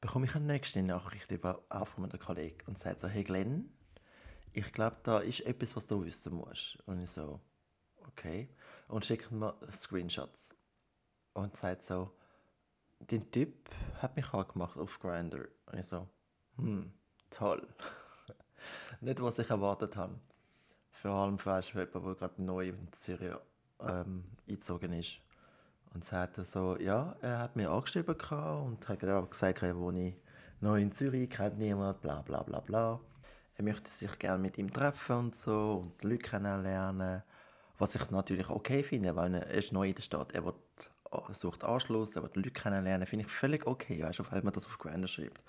bekomme 0.00 0.26
ich 0.26 0.34
eine 0.34 0.46
nächste 0.46 0.82
Nachricht 0.82 1.30
über, 1.30 1.62
auch 1.68 1.86
von 1.86 2.04
einem 2.04 2.18
Kollegen 2.18 2.58
und 2.66 2.78
sagt 2.78 3.00
so, 3.00 3.08
hey 3.08 3.24
Glenn, 3.24 3.70
ich 4.52 4.72
glaube, 4.72 4.96
da 5.02 5.18
ist 5.18 5.40
etwas, 5.40 5.76
was 5.76 5.86
du 5.86 6.04
wissen 6.04 6.34
musst. 6.34 6.78
Und 6.86 7.02
ich 7.02 7.10
so, 7.10 7.40
okay. 8.06 8.48
Und 8.88 9.04
schickt 9.04 9.30
mir 9.30 9.54
Screenshots. 9.70 10.56
Und 11.34 11.56
sagt 11.56 11.84
so, 11.84 12.10
dein 12.98 13.30
Typ 13.30 13.70
hat 13.98 14.16
mich 14.16 14.32
angemacht 14.32 14.76
auf 14.76 14.98
Grindr. 14.98 15.48
Und 15.66 15.78
ich 15.78 15.86
so, 15.86 16.08
hm, 16.56 16.92
toll. 17.30 17.66
Nicht, 19.00 19.22
was 19.22 19.38
ich 19.38 19.48
erwartet 19.48 19.96
habe. 19.96 20.18
Vor 20.90 21.12
allem 21.12 21.38
für 21.38 21.60
jemanden, 21.60 22.02
der 22.04 22.14
gerade 22.14 22.42
neu 22.42 22.68
in 22.70 22.88
Syrien 23.00 23.38
ähm, 23.80 24.24
eingezogen 24.48 24.92
ist. 24.92 25.20
Und 25.92 26.04
sagte 26.04 26.44
so, 26.44 26.76
ja, 26.78 27.16
er 27.20 27.40
hat 27.40 27.56
mir 27.56 27.70
angeschrieben 27.70 28.14
und 28.14 28.88
hat 28.88 29.00
gesagt, 29.30 29.62
er 29.62 29.76
wohne 29.76 30.14
neu 30.60 30.80
in 30.80 30.92
Zürich, 30.92 31.30
kennt 31.30 31.58
niemand, 31.58 32.00
bla 32.00 32.22
bla 32.22 32.42
bla 32.42 32.60
bla. 32.60 33.00
Er 33.56 33.64
möchte 33.64 33.90
sich 33.90 34.18
gerne 34.18 34.40
mit 34.40 34.56
ihm 34.56 34.72
treffen 34.72 35.16
und 35.16 35.36
so 35.36 35.82
und 35.82 36.04
Leute 36.04 36.18
kennenlernen. 36.18 37.22
Was 37.78 37.94
ich 37.94 38.10
natürlich 38.10 38.48
okay 38.48 38.82
finde, 38.82 39.16
weil 39.16 39.34
er 39.34 39.46
ist 39.48 39.72
neu 39.72 39.88
in 39.88 39.94
der 39.94 40.02
Stadt. 40.02 40.32
Er 40.32 40.44
wird, 40.44 40.56
sucht 41.32 41.64
Anschluss, 41.64 42.14
er 42.14 42.22
wird 42.22 42.36
Leute 42.36 42.52
kennenlernen, 42.52 43.06
finde 43.06 43.24
ich 43.24 43.32
völlig 43.32 43.66
okay, 43.66 44.02
weißt 44.02 44.20
du, 44.20 44.24
wenn 44.30 44.44
man 44.44 44.52
das 44.52 44.66
auf 44.66 44.78
Grindr 44.78 45.08
schreibt. 45.08 45.42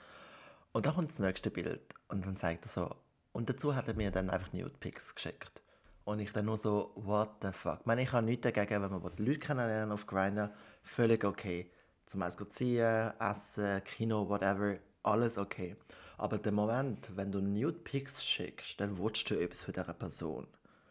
Und 0.72 0.86
dann 0.86 0.96
kommt 0.96 1.12
das 1.12 1.20
nächste 1.20 1.52
Bild 1.52 1.94
und 2.08 2.26
dann 2.26 2.38
zeigt 2.38 2.66
er 2.66 2.70
so, 2.70 2.96
und 3.34 3.50
dazu 3.50 3.76
hat 3.76 3.88
er 3.88 3.94
mir 3.94 4.12
dann 4.12 4.30
einfach 4.30 4.52
Nude 4.54 4.76
Pics 4.80 5.14
geschickt. 5.14 5.61
Und 6.04 6.20
ich 6.20 6.32
dann 6.32 6.46
nur 6.46 6.58
so, 6.58 6.92
what 6.96 7.38
the 7.42 7.52
fuck. 7.52 7.80
Ich 7.82 7.86
meine, 7.86 8.02
ich 8.02 8.12
habe 8.12 8.26
nichts 8.26 8.44
dagegen, 8.44 8.82
wenn 8.82 8.92
man 8.92 9.02
Leute 9.02 9.40
kennenlernen 9.40 9.92
auf 9.92 10.08
Grindr, 10.08 10.52
völlig 10.82 11.24
okay. 11.24 11.72
Zum 12.08 12.24
Eis 12.24 12.36
ziehen, 12.50 13.14
essen, 13.20 13.84
Kino, 13.84 14.28
whatever, 14.28 14.78
alles 15.04 15.38
okay. 15.38 15.78
Aber 16.18 16.38
der 16.38 16.52
Moment, 16.52 17.16
wenn 17.16 17.32
du 17.32 17.40
Nude 17.40 17.80
Pics 17.80 18.24
schickst, 18.24 18.80
dann 18.80 18.98
willst 18.98 19.30
du 19.30 19.40
etwas 19.40 19.62
für 19.62 19.72
diese 19.72 19.94
Person. 19.94 20.48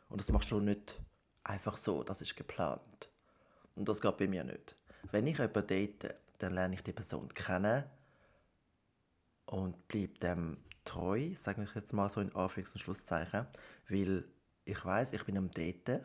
Und 0.08 0.20
das 0.20 0.30
machst 0.32 0.50
du 0.50 0.60
nicht 0.60 1.00
einfach 1.44 1.76
so, 1.76 2.02
das 2.02 2.20
ist 2.20 2.36
geplant. 2.36 3.10
Und 3.74 3.88
das 3.88 4.00
geht 4.00 4.16
bei 4.16 4.26
mir 4.26 4.44
nicht. 4.44 4.76
Wenn 5.10 5.26
ich 5.26 5.38
jemanden 5.38 5.66
date, 5.66 6.14
dann 6.38 6.54
lerne 6.54 6.74
ich 6.74 6.82
die 6.82 6.92
Person 6.92 7.28
kennen 7.34 7.84
und 9.46 9.88
bleibe 9.88 10.18
dem 10.18 10.58
treu, 10.84 11.34
sage 11.36 11.62
ich 11.64 11.74
jetzt 11.74 11.92
mal 11.92 12.08
so 12.08 12.20
in 12.20 12.32
Anführungs- 12.32 12.72
und 12.72 12.80
Schlusszeichen, 12.80 13.46
weil 13.88 14.24
ich 14.70 14.84
weiß, 14.84 15.12
ich 15.12 15.24
bin 15.24 15.36
am 15.36 15.50
Daten 15.50 16.04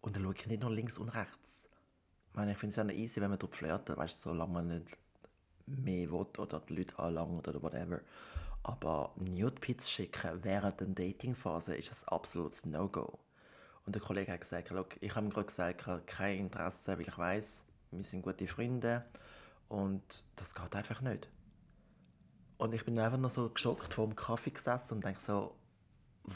und 0.00 0.14
dann 0.14 0.22
schaue 0.22 0.34
ich 0.34 0.46
nicht 0.46 0.62
nur 0.62 0.70
links 0.70 0.98
und 0.98 1.08
rechts. 1.08 1.68
Ich 2.30 2.36
meine, 2.36 2.52
ich 2.52 2.58
finde 2.58 2.70
es 2.70 2.76
ja 2.76 2.96
easy, 2.96 3.20
wenn 3.20 3.30
man 3.30 3.38
dort 3.38 3.56
flirtet, 3.56 3.96
weißt 3.96 4.24
du, 4.24 4.30
solange 4.30 4.52
man 4.52 4.66
nicht 4.68 4.96
mehr 5.66 6.10
will 6.10 6.26
oder 6.38 6.60
die 6.60 6.76
Leute 6.76 6.98
anlangt 6.98 7.48
oder 7.48 7.62
whatever. 7.62 8.00
Aber 8.62 9.12
Nude-Pits 9.16 9.90
schicken 9.90 10.44
während 10.44 10.80
der 10.80 10.88
Dating-Phase 10.88 11.76
ist 11.76 11.90
ein 11.90 12.08
absolutes 12.08 12.64
No-Go. 12.66 13.18
Und 13.86 13.94
der 13.94 14.02
Kollege 14.02 14.32
hat 14.32 14.42
gesagt, 14.42 14.70
ich 15.00 15.14
habe 15.14 15.26
ihm 15.26 15.30
gerade 15.30 15.46
gesagt, 15.46 15.80
ich 15.80 15.86
habe 15.86 16.02
kein 16.02 16.38
Interesse, 16.38 16.98
weil 16.98 17.08
ich 17.08 17.16
weiß, 17.18 17.64
wir 17.90 18.04
sind 18.04 18.22
gute 18.22 18.46
Freunde 18.46 19.04
und 19.68 20.24
das 20.36 20.54
geht 20.54 20.76
einfach 20.76 21.00
nicht. 21.00 21.28
Und 22.58 22.74
ich 22.74 22.84
bin 22.84 22.98
einfach 22.98 23.18
nur 23.18 23.30
so 23.30 23.48
geschockt 23.48 23.94
vor 23.94 24.06
dem 24.06 24.16
Kaffee 24.16 24.50
gesessen 24.50 24.94
und 24.94 25.04
denke 25.04 25.20
so, 25.20 25.54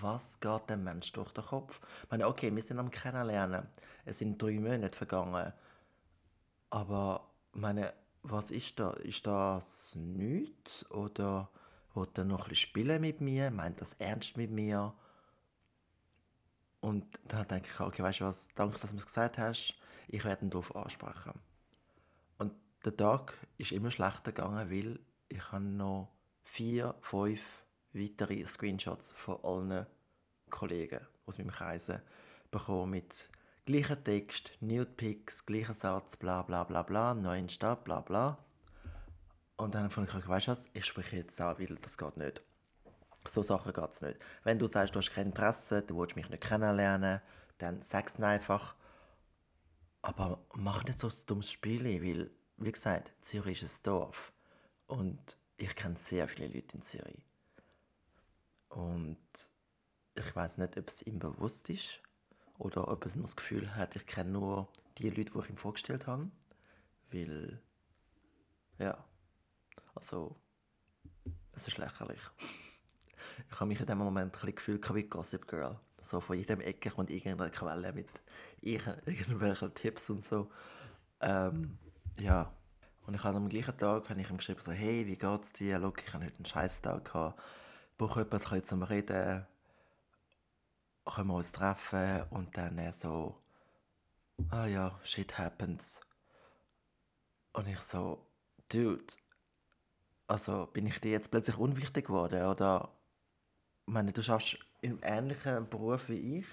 was 0.01 0.41
geht 0.41 0.71
dem 0.71 0.85
Mensch 0.85 1.13
durch 1.13 1.33
den 1.33 1.45
Kopf? 1.45 1.81
Ich 2.05 2.11
meine, 2.11 2.27
okay, 2.27 2.55
wir 2.55 2.63
sind 2.63 2.79
am 2.79 2.91
Kennenlernen. 2.91 3.69
Es 4.05 4.19
sind 4.19 4.41
drei 4.41 4.59
Monate 4.59 4.97
vergangen. 4.97 5.53
Aber, 6.71 7.29
meine, 7.53 7.93
was 8.23 8.51
ist 8.51 8.79
da? 8.79 8.93
Ist 8.93 9.27
das 9.27 9.95
nichts? 9.95 10.89
Oder 10.91 11.51
will 11.95 12.09
er 12.15 12.25
noch 12.25 12.45
ein 12.45 12.49
bisschen 12.49 12.69
spielen 12.69 13.01
mit 13.01 13.21
mir? 13.21 13.51
Meint 13.51 13.81
das 13.81 13.95
ernst 13.95 14.37
mit 14.37 14.51
mir? 14.51 14.95
Und 16.81 17.21
dann 17.29 17.47
denke 17.47 17.69
ich, 17.73 17.81
okay, 17.81 18.03
weißt 18.03 18.21
du 18.21 18.25
was, 18.25 18.49
danke, 18.55 18.79
dass 18.79 18.91
du 18.91 18.97
mir 18.97 19.05
gesagt 19.05 19.39
hast. 19.39 19.75
Ich 20.09 20.25
werde 20.25 20.45
ihn 20.45 20.51
darauf 20.51 20.75
ansprechen. 20.75 21.33
Und 22.39 22.53
der 22.85 22.97
Tag 22.97 23.35
ist 23.59 23.73
immer 23.73 23.91
schlechter 23.91 24.33
gegangen, 24.33 24.71
weil 24.71 24.99
ich 25.29 25.53
habe 25.53 25.65
noch 25.65 26.09
vier, 26.43 26.95
fünf 27.01 27.62
weitere 27.93 28.47
Screenshots 28.47 29.13
von 29.13 29.39
allen 29.43 29.87
Kollegen 30.51 31.01
aus 31.27 31.39
meinem 31.39 31.51
Kreis 31.51 31.91
bekommen 32.51 32.91
mit 32.91 33.29
gleichen 33.65 34.03
Text, 34.05 34.53
Nude 34.61 34.87
Pics, 34.87 35.47
gleicher 35.47 35.75
Satz, 35.75 36.17
bla 36.17 36.43
bla 36.43 36.65
bla 36.65 36.83
bla, 36.83 37.15
neuen 37.15 37.49
Stadt, 37.49 37.85
bla 37.85 38.01
bla. 38.01 38.39
Und 39.57 39.75
dann 39.75 39.85
habe 39.85 40.03
ich 40.03 40.07
gesagt, 40.07 40.29
weißt 40.29 40.47
du 40.49 40.51
was, 40.53 40.67
ich 40.73 40.85
spreche 40.85 41.17
jetzt 41.17 41.39
da, 41.39 41.59
weil 41.59 41.77
das 41.81 41.97
geht 41.97 42.17
nicht. 42.17 42.43
So 43.29 43.43
Sachen 43.43 43.73
geht 43.73 43.91
es 43.91 44.01
nicht. 44.01 44.19
Wenn 44.43 44.59
du 44.59 44.67
sagst, 44.67 44.95
du 44.95 44.99
hast 44.99 45.13
kein 45.13 45.29
Interesse, 45.29 45.83
du 45.83 45.99
willst 45.99 46.17
mich 46.17 46.29
nicht 46.29 46.43
kennenlernen, 46.43 47.21
dann 47.59 47.83
sag 47.83 48.09
es 48.09 48.21
einfach. 48.21 48.75
Aber 50.03 50.45
mach 50.55 50.83
nicht 50.85 50.99
so 50.99 51.07
ein 51.07 51.15
dummes 51.27 51.51
Spiel, 51.51 51.85
weil, 51.85 52.31
wie 52.57 52.73
gesagt, 52.73 53.17
Zürich 53.23 53.63
ist 53.63 53.79
ein 53.79 53.83
Dorf. 53.85 54.33
Und 54.89 55.39
ich 55.57 55.77
kenne 55.77 55.97
sehr 55.97 56.27
viele 56.27 56.49
Leute 56.49 56.77
in 56.77 56.83
Zürich. 56.83 57.23
Und 58.75 59.19
ich 60.15 60.35
weiß 60.35 60.59
nicht, 60.59 60.79
ob 60.79 60.89
es 60.89 61.03
ihm 61.03 61.19
bewusst 61.19 61.69
ist 61.69 62.01
oder 62.59 62.89
ob 62.89 63.05
er 63.05 63.13
das 63.13 63.37
Gefühl 63.37 63.75
hat, 63.75 63.97
ich 63.97 64.07
kenne 64.07 64.31
nur 64.31 64.69
die 64.99 65.11
Leute, 65.11 65.33
die 65.33 65.39
ich 65.39 65.51
ihm 65.51 65.57
vorgestellt 65.57 66.07
habe. 66.07 66.31
Weil, 67.11 67.61
ja, 68.79 69.05
also, 69.95 70.37
es 71.53 71.69
ist 71.69 71.79
lächerlich. 71.79 72.21
Ich 73.51 73.61
habe 73.61 73.67
mich 73.67 73.81
in 73.81 73.87
dem 73.87 73.99
Moment 73.99 74.43
ein 74.43 74.55
gefühlt 74.55 74.95
wie 74.95 75.03
Gossip 75.05 75.47
Girl. 75.47 75.79
So 76.05 76.21
von 76.21 76.37
jedem 76.37 76.61
Ecke 76.61 76.91
kommt 76.91 77.11
irgendeine 77.11 77.51
Quelle 77.51 77.93
mit 77.93 78.09
irgendwelchen 78.61 79.75
Tipps 79.75 80.09
und 80.11 80.25
so. 80.25 80.51
Ähm, 81.21 81.79
ja, 82.19 82.53
und 83.07 83.15
ich 83.15 83.23
habe 83.23 83.37
am 83.37 83.49
gleichen 83.49 83.77
Tag 83.77 84.09
habe 84.09 84.21
ich 84.21 84.31
ihm 84.31 84.39
geschrieben, 84.39 84.61
so, 84.61 84.73
hey, 84.73 85.07
wie 85.07 85.17
geht's 85.17 85.53
dir? 85.53 85.79
Look, 85.79 86.03
ich 86.03 86.13
habe 86.13 86.25
heute 86.25 86.37
einen 86.37 86.47
scheiß 86.47 86.81
Tag 86.81 87.05
gehabt. 87.07 87.41
Brauche 88.03 88.23
jemanden 88.25 88.65
zum 88.65 88.83
Reden. 88.83 89.47
Können 91.05 91.29
wir 91.29 91.35
uns 91.35 91.53
treffen? 91.53 92.25
Und 92.31 92.57
dann 92.57 92.93
so, 92.93 93.41
ah 94.51 94.67
ja, 94.67 94.99
shit 95.05 95.39
happens. 95.39 96.01
Und 97.53 97.69
ich 97.69 97.79
so, 97.79 98.27
dude, 98.69 99.05
also 100.27 100.67
bin 100.67 100.89
ich 100.89 101.01
dir 101.01 101.13
jetzt 101.13 101.31
plötzlich 101.31 101.57
unwichtig 101.57 102.07
geworden? 102.07 102.45
Oder, 102.47 102.91
ich 103.87 103.93
meine, 103.93 104.13
du 104.13 104.21
schaffst 104.21 104.59
im 104.81 104.99
ähnlichen 105.01 105.69
Beruf 105.69 106.09
wie 106.09 106.41
ich. 106.41 106.47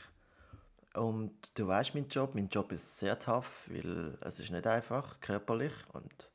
Und 0.94 1.34
du 1.56 1.66
weißt 1.66 1.96
meinen 1.96 2.10
Job. 2.10 2.36
Mein 2.36 2.50
Job 2.50 2.72
ist 2.72 3.00
sehr 3.00 3.18
tough, 3.18 3.68
weil 3.72 4.20
es 4.22 4.40
ist 4.40 4.52
nicht 4.52 4.68
einfach, 4.68 5.20
körperlich. 5.20 5.74
Und 5.94 6.30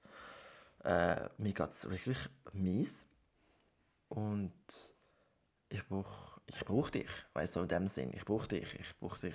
äh, 0.83 1.29
mir 1.39 1.53
geht 1.53 1.71
es 1.71 1.89
wirklich 1.89 2.19
mies. 2.53 3.07
Und 4.09 4.53
ich 5.69 5.87
brauche 5.89 6.35
ich 6.47 6.65
brauch 6.65 6.91
dich, 6.91 7.09
weißt 7.33 7.57
du, 7.57 7.61
in 7.61 7.69
dem 7.69 7.89
Sinn. 7.89 8.13
Ich 8.15 8.25
brauche 8.25 8.49
dich. 8.49 8.75
Ich 8.75 8.99
brauche 8.99 9.21
dich 9.21 9.35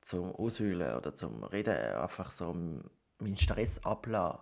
zum 0.00 0.34
Auswühlen 0.34 0.96
oder 0.96 1.14
zum 1.14 1.44
Reden. 1.44 1.76
Einfach 1.76 2.30
so 2.30 2.52
meinen 2.52 3.36
Stress 3.36 3.84
ablassen. 3.84 4.40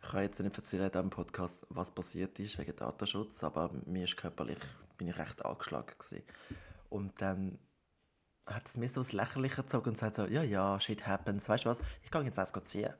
Ich 0.00 0.08
kann 0.10 0.22
jetzt 0.22 0.40
nicht 0.40 0.56
erzählen 0.56 0.90
in 0.90 1.10
Podcast, 1.10 1.66
was 1.70 1.90
passiert 1.90 2.38
ist 2.38 2.56
wegen 2.58 2.74
Datenschutz, 2.74 3.42
aber 3.42 3.70
mir 3.84 4.04
ist 4.04 4.16
körperlich, 4.16 4.58
bin 4.96 5.08
ich 5.08 5.18
recht 5.18 5.44
angeschlagen 5.44 5.92
gewesen. 5.98 6.24
Und 6.88 7.20
dann 7.20 7.58
hat 8.46 8.68
es 8.68 8.76
mir 8.76 8.88
so 8.88 9.02
das 9.02 9.12
Lächerliche 9.12 9.62
gezogen 9.62 9.90
und 9.90 9.98
sagt 9.98 10.14
so, 10.14 10.26
ja, 10.26 10.42
ja, 10.42 10.78
shit 10.80 11.06
happens, 11.06 11.48
weißt 11.48 11.64
du 11.64 11.70
was, 11.70 11.80
ich 12.02 12.10
gehe 12.10 12.22
jetzt 12.22 12.38
eins 12.38 12.52
ziehen. 12.64 12.94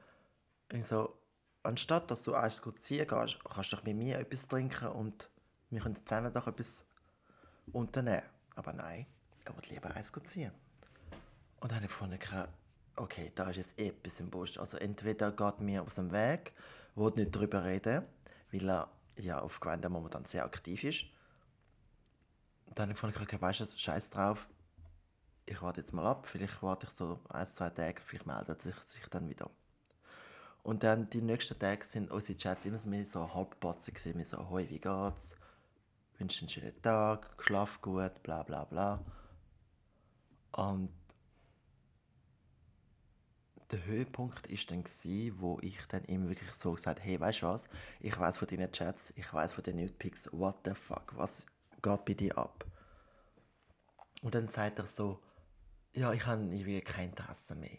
Und 0.72 0.80
ich 0.80 0.86
so, 0.86 1.16
anstatt 1.62 2.10
dass 2.10 2.24
du 2.24 2.34
eins 2.34 2.60
ziehen 2.80 3.06
gehst, 3.06 3.38
kannst 3.44 3.72
du 3.72 3.76
doch 3.76 3.84
mit 3.84 3.96
mir 3.96 4.18
etwas 4.18 4.48
trinken 4.48 4.88
und 4.88 5.30
wir 5.70 5.80
können 5.80 6.04
zusammen 6.04 6.32
doch 6.32 6.48
etwas 6.48 6.84
unternehmen. 7.72 8.22
Aber 8.54 8.72
nein, 8.72 9.06
er 9.44 9.56
will 9.56 9.64
lieber 9.70 9.94
eins 9.94 10.12
ziehen. 10.24 10.52
Und 11.60 11.70
dann 11.70 11.76
habe 11.76 11.86
ich 11.86 11.92
gefunden, 11.92 12.18
okay, 12.96 13.32
da 13.34 13.50
ist 13.50 13.56
jetzt 13.56 13.78
etwas 13.78 14.20
im 14.20 14.30
Busch. 14.30 14.58
Also 14.58 14.76
entweder 14.76 15.32
geht 15.32 15.60
mir 15.60 15.82
aus 15.82 15.96
dem 15.96 16.12
Weg, 16.12 16.52
will 16.94 17.12
nicht 17.16 17.34
darüber 17.34 17.64
reden, 17.64 18.04
weil 18.52 18.68
er 18.68 18.90
ja 19.16 19.40
auf 19.40 19.60
Grindr 19.60 19.88
momentan 19.88 20.24
sehr 20.24 20.44
aktiv 20.44 20.84
ist. 20.84 21.04
Und 22.66 22.78
dann 22.78 22.84
habe 22.84 22.92
ich 22.92 22.96
gefunden, 22.96 23.22
okay, 23.22 23.40
weißt 23.40 23.60
du, 23.60 23.66
scheiß 23.78 24.10
drauf, 24.10 24.48
ich 25.46 25.62
warte 25.62 25.80
jetzt 25.80 25.92
mal 25.92 26.06
ab, 26.06 26.26
vielleicht 26.26 26.62
warte 26.62 26.86
ich 26.86 26.92
so 26.92 27.18
ein, 27.30 27.46
zwei 27.48 27.70
Tage, 27.70 28.00
vielleicht 28.04 28.26
meldet 28.26 28.62
sich, 28.62 28.74
sich 28.86 29.06
dann 29.08 29.28
wieder. 29.28 29.50
Und 30.62 30.84
dann 30.84 31.08
die 31.08 31.22
nächsten 31.22 31.58
Tage 31.58 31.84
sind 31.84 32.10
unsere 32.10 32.36
Chats 32.36 32.66
immer 32.66 32.78
so, 33.04 33.34
halbpatzig 33.34 33.94
gewesen, 33.94 34.24
so, 34.24 34.48
hoi, 34.50 34.68
wie 34.68 34.78
geht's? 34.78 35.34
Wünsche 36.18 36.40
einen 36.40 36.48
schönen 36.48 36.82
Tag, 36.82 37.34
schlaf 37.38 37.80
gut, 37.80 38.22
bla 38.22 38.42
bla 38.42 38.64
bla. 38.64 39.04
Und 40.52 40.90
der 43.70 43.84
Höhepunkt 43.84 44.50
war 44.50 44.58
dann, 44.68 44.82
gewesen, 44.82 45.40
wo 45.40 45.58
ich 45.60 45.78
dann 45.88 46.04
ihm 46.04 46.28
wirklich 46.28 46.50
so 46.52 46.72
gesagt 46.72 47.00
habe, 47.00 47.08
hey, 47.08 47.20
weißt 47.20 47.42
du 47.42 47.46
was, 47.46 47.68
ich 48.00 48.18
weiß 48.18 48.38
von 48.38 48.48
deinen 48.48 48.72
Chats, 48.72 49.12
ich 49.16 49.32
weiß 49.32 49.52
von 49.52 49.62
den 49.64 49.76
Nudepics, 49.76 50.28
what 50.32 50.56
the 50.64 50.74
fuck, 50.74 51.12
was 51.16 51.46
geht 51.82 52.04
bei 52.04 52.14
dir 52.14 52.36
ab? 52.36 52.64
Und 54.22 54.34
dann 54.34 54.48
sagt 54.48 54.78
er 54.78 54.86
so, 54.86 55.22
ja, 55.92 56.12
ich 56.12 56.26
habe 56.26 56.42
irgendwie 56.42 56.80
kein 56.80 57.10
Interesse 57.10 57.54
mehr. 57.54 57.78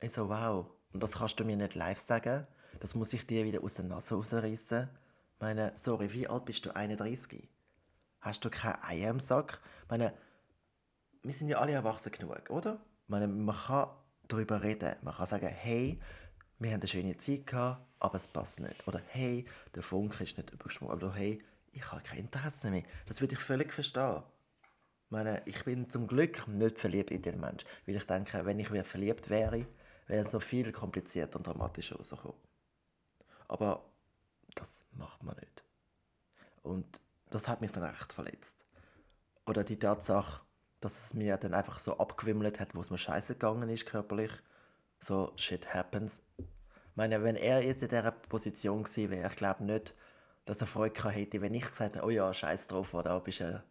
Ich 0.00 0.12
so, 0.12 0.28
wow, 0.28 0.70
und 0.92 1.02
das 1.02 1.12
kannst 1.12 1.40
du 1.40 1.44
mir 1.44 1.56
nicht 1.56 1.74
live 1.74 2.00
sagen. 2.00 2.46
Das 2.78 2.94
muss 2.94 3.12
ich 3.12 3.26
dir 3.26 3.44
wieder 3.44 3.62
aus 3.62 3.74
der 3.74 3.84
Nase 3.84 4.14
rausreißen. 4.14 4.88
Meine, 5.40 5.72
sorry, 5.74 6.12
wie 6.12 6.28
alt 6.28 6.44
bist 6.44 6.66
du? 6.66 6.76
31? 6.76 7.48
Hast 8.20 8.44
du 8.44 8.50
kein 8.50 8.76
Ei 8.82 9.08
im 9.08 9.20
Sack? 9.20 9.58
Meine, 9.88 10.12
wir 11.22 11.32
sind 11.32 11.48
ja 11.48 11.58
alle 11.58 11.72
erwachsen 11.72 12.12
genug, 12.12 12.50
oder? 12.50 12.78
Meine, 13.06 13.26
man 13.26 13.56
kann 13.56 13.88
darüber 14.28 14.62
reden. 14.62 14.94
Man 15.00 15.14
kann 15.14 15.26
sagen, 15.26 15.48
hey, 15.48 15.98
wir 16.58 16.70
haben 16.70 16.80
eine 16.80 16.88
schöne 16.88 17.16
Zeit 17.16 17.46
gehabt, 17.46 17.86
aber 17.98 18.18
es 18.18 18.28
passt 18.28 18.60
nicht. 18.60 18.86
Oder 18.86 19.00
hey, 19.08 19.46
der 19.74 19.82
Funke 19.82 20.24
ist 20.24 20.36
nicht 20.36 20.50
übergesprungen. 20.50 20.94
Oder 20.94 21.14
hey, 21.14 21.42
ich 21.72 21.90
habe 21.90 22.02
kein 22.02 22.18
Interesse 22.18 22.70
mehr. 22.70 22.84
Das 23.06 23.22
würde 23.22 23.34
ich 23.34 23.40
völlig 23.40 23.72
verstehen. 23.72 24.22
Ich 25.06 25.10
meine, 25.10 25.42
ich 25.46 25.64
bin 25.64 25.88
zum 25.88 26.06
Glück 26.06 26.46
nicht 26.48 26.78
verliebt 26.78 27.10
in 27.10 27.22
den 27.22 27.40
Menschen. 27.40 27.66
Weil 27.86 27.96
ich 27.96 28.06
denke, 28.06 28.44
wenn 28.44 28.60
ich 28.60 28.68
verliebt 28.68 29.30
wäre, 29.30 29.66
wäre 30.06 30.26
es 30.26 30.34
noch 30.34 30.42
viel 30.42 30.70
komplizierter 30.70 31.38
und 31.38 31.46
dramatischer 31.46 31.96
rausgekommen. 31.96 32.36
Aber 33.48 33.89
das 34.54 34.86
macht 34.92 35.22
man 35.22 35.36
nicht. 35.36 35.64
Und 36.62 37.00
das 37.30 37.48
hat 37.48 37.60
mich 37.60 37.72
dann 37.72 37.94
echt 37.94 38.12
verletzt. 38.12 38.64
Oder 39.46 39.64
die 39.64 39.78
Tatsache, 39.78 40.42
dass 40.80 41.06
es 41.06 41.14
mir 41.14 41.36
dann 41.36 41.54
einfach 41.54 41.78
so 41.80 41.98
abgewimmelt 41.98 42.60
hat, 42.60 42.74
wo 42.74 42.80
es 42.80 42.90
mir 42.90 42.98
scheiße 42.98 43.34
gegangen 43.34 43.68
ist 43.68 43.86
körperlich. 43.86 44.32
So, 45.00 45.32
shit 45.36 45.72
happens. 45.72 46.22
Ich 46.38 46.96
meine, 46.96 47.22
wenn 47.22 47.36
er 47.36 47.64
jetzt 47.64 47.82
in 47.82 47.88
dieser 47.88 48.10
Position 48.10 48.82
gewesen 48.82 49.10
wäre, 49.10 49.30
ich 49.30 49.36
glaube 49.36 49.64
nicht, 49.64 49.94
dass 50.44 50.60
er 50.60 50.66
Freude 50.66 51.10
hätte, 51.10 51.40
wenn 51.40 51.54
ich 51.54 51.66
gesagt 51.66 51.94
hätte, 51.94 52.04
oh 52.04 52.10
ja, 52.10 52.32
scheiß 52.32 52.66
drauf, 52.66 52.92
oder 52.94 53.20
bist 53.20 53.40
du, 53.40 53.62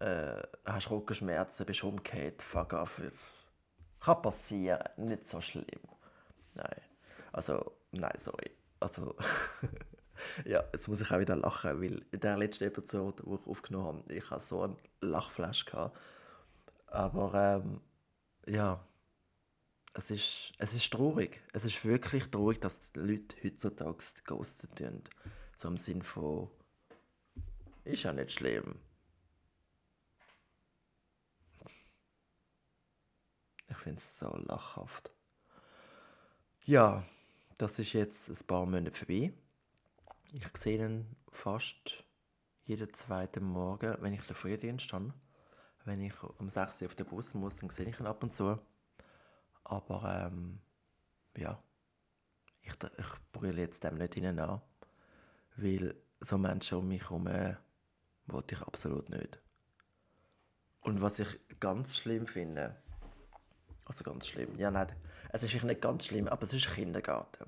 äh, 0.00 0.42
hast 0.64 0.90
Rückenschmerzen, 0.90 1.66
bist 1.66 1.82
umgekehrt, 1.84 2.42
fuck 2.42 2.74
off. 2.74 3.00
Kann 4.00 4.22
passieren, 4.22 4.84
nicht 4.96 5.28
so 5.28 5.40
schlimm. 5.40 5.66
Nein. 6.54 6.82
Also, 7.32 7.72
nein, 7.92 8.16
sorry. 8.18 8.55
Also, 8.80 9.16
ja, 10.44 10.64
jetzt 10.72 10.88
muss 10.88 11.00
ich 11.00 11.10
auch 11.10 11.18
wieder 11.18 11.36
lachen, 11.36 11.80
weil 11.80 12.04
in 12.10 12.20
der 12.20 12.36
letzten 12.36 12.64
Episode, 12.64 13.22
die 13.24 13.34
ich 13.34 13.46
aufgenommen 13.46 13.86
habe, 14.02 14.14
ich 14.14 14.30
hatte 14.30 14.44
so 14.44 14.62
einen 14.62 14.76
Lachflash. 15.00 15.64
Gehabt. 15.64 15.96
Aber, 16.86 17.62
ähm, 17.64 17.80
ja, 18.46 18.84
es 19.94 20.10
ist, 20.10 20.52
es 20.58 20.74
ist 20.74 20.92
traurig. 20.92 21.42
Es 21.52 21.64
ist 21.64 21.84
wirklich 21.84 22.30
traurig, 22.30 22.60
dass 22.60 22.92
die 22.92 23.00
Leute 23.00 23.36
heutzutage 23.42 24.04
ghosten 24.24 24.74
tun. 24.74 25.02
So 25.56 25.68
im 25.68 25.78
Sinn 25.78 26.02
von, 26.02 26.50
ist 27.84 28.02
ja 28.02 28.12
nicht 28.12 28.32
schlimm. 28.32 28.78
Ich 33.68 33.76
finde 33.76 34.00
es 34.00 34.18
so 34.18 34.28
lachhaft. 34.36 35.10
Ja, 36.66 37.04
das 37.58 37.78
ist 37.78 37.92
jetzt 37.92 38.28
ein 38.28 38.46
paar 38.46 38.66
Monate 38.66 38.92
vorbei. 38.92 39.32
Ich 40.32 40.46
sehe 40.56 40.84
ihn 40.84 41.16
fast 41.30 42.04
jeden 42.64 42.92
zweiten 42.92 43.44
Morgen, 43.44 43.96
wenn 44.00 44.12
ich 44.12 44.22
den 44.22 44.36
Frühdienst 44.36 44.92
habe. 44.92 45.14
Wenn 45.84 46.00
ich 46.00 46.20
um 46.22 46.50
6 46.50 46.82
Uhr 46.82 46.88
auf 46.88 46.96
den 46.96 47.06
Bus 47.06 47.32
muss, 47.34 47.56
dann 47.56 47.70
sehe 47.70 47.88
ich 47.88 48.00
ihn 48.00 48.06
ab 48.06 48.22
und 48.22 48.34
zu. 48.34 48.58
Aber 49.64 50.26
ähm, 50.26 50.58
ja, 51.36 51.62
ich, 52.62 52.72
ich 52.72 53.06
brülle 53.32 53.62
jetzt 53.62 53.84
dem 53.84 53.96
nicht 53.96 54.14
hinein 54.14 54.40
an, 54.40 54.60
weil 55.56 55.94
so 56.20 56.38
Menschen 56.38 56.78
um 56.78 56.88
mich 56.88 57.02
herum 57.02 57.28
äh, 57.28 57.56
wollte 58.26 58.56
ich 58.56 58.62
absolut 58.62 59.08
nicht. 59.10 59.38
Und 60.80 61.00
was 61.00 61.20
ich 61.20 61.38
ganz 61.60 61.96
schlimm 61.96 62.26
finde, 62.26 62.76
also 63.86 64.04
ganz 64.04 64.26
schlimm, 64.26 64.58
ja 64.58 64.70
nein, 64.70 64.92
es 65.30 65.42
ist 65.42 65.64
nicht 65.64 65.80
ganz 65.80 66.06
schlimm, 66.06 66.28
aber 66.28 66.42
es 66.42 66.52
ist 66.52 66.72
Kindergarten. 66.74 67.46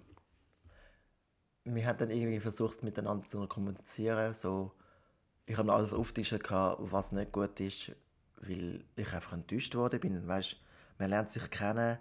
Wir 1.64 1.86
haben 1.86 1.98
dann 1.98 2.10
irgendwie 2.10 2.40
versucht 2.40 2.82
miteinander 2.82 3.28
zu 3.28 3.46
kommunizieren, 3.46 4.34
so, 4.34 4.72
ich 5.44 5.58
habe 5.58 5.72
alles 5.72 5.92
auftischen 5.92 6.40
was 6.40 7.12
nicht 7.12 7.32
gut 7.32 7.60
ist, 7.60 7.92
weil 8.36 8.84
ich 8.96 9.12
einfach 9.12 9.34
enttäuscht 9.34 9.74
worden 9.74 10.00
bin, 10.00 10.26
weißt, 10.26 10.56
man 10.98 11.10
lernt 11.10 11.30
sich 11.30 11.50
kennen, 11.50 11.98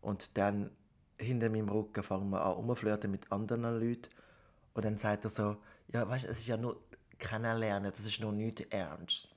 und 0.00 0.36
dann 0.38 0.70
hinter 1.18 1.50
meinem 1.50 1.68
Rücken 1.68 2.02
fangen 2.02 2.30
wir 2.30 2.44
an 2.44 2.52
rumflirten 2.52 3.10
mit 3.10 3.30
anderen 3.32 3.80
Leuten. 3.80 4.08
Und 4.74 4.84
dann 4.84 4.98
sagt 4.98 5.24
er 5.24 5.30
so, 5.30 5.56
ja, 5.88 6.08
weißt 6.08 6.24
du, 6.24 6.28
es 6.30 6.38
ist 6.38 6.46
ja 6.46 6.56
nur 6.56 6.80
kennenlernen, 7.18 7.90
das 7.90 8.04
ist 8.04 8.20
noch 8.20 8.32
nicht 8.32 8.72
ernst. 8.72 9.34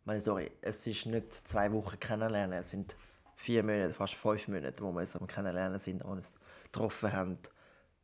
Ich 0.00 0.06
meine, 0.06 0.20
sorry, 0.20 0.50
es 0.62 0.86
ist 0.86 1.06
nicht 1.06 1.46
zwei 1.48 1.70
Wochen 1.72 1.98
kennenlernen, 2.00 2.58
es 2.60 2.70
sind 2.70 2.96
vier 3.40 3.62
Monate, 3.62 3.94
fast 3.94 4.14
fünf 4.14 4.48
Monate, 4.48 4.82
wo 4.82 4.92
wir 4.92 5.00
uns 5.00 5.16
am 5.16 5.26
Kennenlernen 5.26 5.78
sind, 5.80 6.02
uns 6.02 6.34
getroffen 6.64 7.10
haben, 7.10 7.38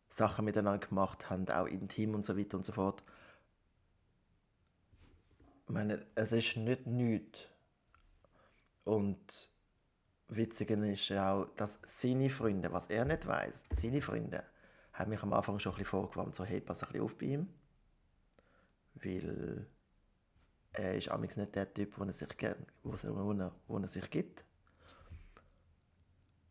Sachen 0.09 0.47
miteinander 0.47 0.87
gemacht 0.87 1.29
haben, 1.29 1.47
auch 1.51 1.67
intim 1.67 2.15
und 2.15 2.25
so 2.25 2.39
weiter 2.39 2.57
und 2.57 2.65
so 2.65 2.73
fort. 2.73 3.03
Ich 5.67 5.75
meine, 5.75 6.07
es 6.15 6.33
ist 6.33 6.57
nicht 6.57 6.87
nichts. 6.87 7.41
Und 8.85 9.51
Witzige 10.29 10.75
ist 10.91 11.13
auch, 11.13 11.49
dass 11.57 11.81
seine 11.85 12.31
Freunde, 12.31 12.73
was 12.73 12.87
er 12.87 13.05
nicht 13.05 13.27
weiß, 13.27 13.65
seine 13.73 14.01
Freunde, 14.01 14.43
haben 14.95 15.11
mich 15.11 15.23
am 15.23 15.35
Anfang 15.35 15.59
schon 15.59 15.73
ein 15.73 15.79
bisschen 15.79 15.91
vorgewarnt, 15.91 16.35
so 16.35 16.45
hey, 16.45 16.63
pass 16.63 16.83
ein 16.83 16.93
bisschen 16.93 17.05
auf 17.05 17.19
bei 17.19 17.27
ihm. 17.27 17.53
Weil 18.95 19.67
er 20.73 20.95
ist 20.95 21.09
amigs 21.09 21.37
nicht 21.37 21.55
der 21.55 21.73
Typ, 21.75 21.99
wo 21.99 22.05
er 22.05 22.13
sich, 22.15 22.29
wo 22.83 23.33
er, 23.33 23.53
wo 23.67 23.79
er 23.79 23.87
sich 23.87 24.11
gibt. 24.11 24.47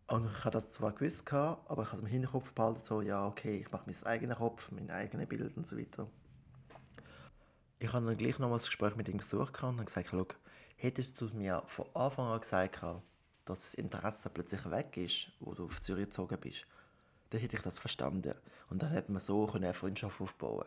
Und 0.08 0.30
ich 0.32 0.46
habe 0.46 0.52
das 0.52 0.70
zwar 0.70 0.92
gewusst, 0.92 1.32
aber 1.34 1.82
ich 1.82 1.88
habe 1.88 1.98
es 1.98 2.02
im 2.02 2.08
Hinterkopf 2.08 2.52
behalten, 2.52 2.82
so, 2.84 3.02
ja, 3.02 3.26
okay, 3.28 3.62
ich 3.62 3.72
mache 3.72 3.90
meinen 3.90 4.04
eigenen 4.04 4.38
Kopf, 4.38 4.72
mein 4.72 4.92
eigenes 4.92 5.28
Bild 5.28 5.58
und 5.58 5.66
so 5.66 5.78
weiter. 5.78 6.08
Ich 7.80 7.92
habe 7.92 8.06
dann 8.06 8.16
gleich 8.16 8.38
nochmals 8.38 8.64
ein 8.64 8.68
Gespräch 8.68 8.96
mit 8.96 9.10
ihm 9.10 9.18
gesucht 9.18 9.64
und 9.64 9.78
habe 9.78 9.86
gesagt, 9.86 10.10
schau, 10.12 10.28
hättest 10.78 11.20
du 11.20 11.26
mir 11.34 11.64
von 11.66 11.88
Anfang 11.96 12.28
an 12.28 12.40
gesagt, 12.40 12.84
dass 13.46 13.60
das 13.60 13.74
Interesse 13.74 14.30
plötzlich 14.30 14.70
weg 14.70 14.96
ist, 14.96 15.32
wo 15.40 15.54
du 15.56 15.66
auf 15.66 15.82
Zürich 15.82 16.06
gezogen 16.06 16.38
bist, 16.40 16.66
dann 17.32 17.42
hätte 17.42 17.58
ich 17.58 17.64
das 17.64 17.80
verstanden. 17.80 18.36
Und 18.70 18.84
dann 18.84 18.92
hätte 18.92 19.12
man 19.12 19.22
so 19.22 19.52
eine 19.52 19.74
Freundschaft 19.74 20.22
aufbauen 20.22 20.66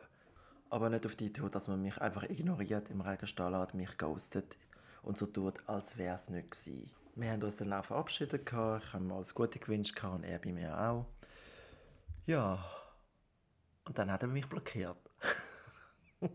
Aber 0.68 0.90
nicht 0.90 1.06
auf 1.06 1.14
die 1.14 1.32
Tour, 1.32 1.48
dass 1.48 1.68
man 1.68 1.80
mich 1.80 1.96
einfach 1.98 2.24
ignoriert, 2.24 2.90
im 2.90 3.00
Regenstall 3.00 3.56
hat, 3.56 3.74
mich 3.74 3.96
ghostet 3.98 4.56
und 5.02 5.16
so 5.16 5.26
tut, 5.26 5.60
als 5.68 5.96
wäre 5.96 6.16
es 6.16 6.28
nicht 6.28 6.50
gewesen. 6.50 6.90
Wir 7.18 7.32
haben 7.32 7.42
uns 7.42 7.56
dann 7.56 7.72
auch 7.72 7.84
verabschiedet, 7.84 8.48
ich 8.48 8.52
habe 8.52 9.00
mir 9.00 9.14
alles 9.14 9.34
Gute 9.34 9.58
gewünscht 9.58 10.00
und 10.04 10.22
er 10.22 10.38
bei 10.38 10.52
mir 10.52 10.78
auch. 10.78 11.04
Ja, 12.26 12.64
und 13.84 13.98
dann 13.98 14.12
hat 14.12 14.22
er 14.22 14.28
mich 14.28 14.48
blockiert. 14.48 14.96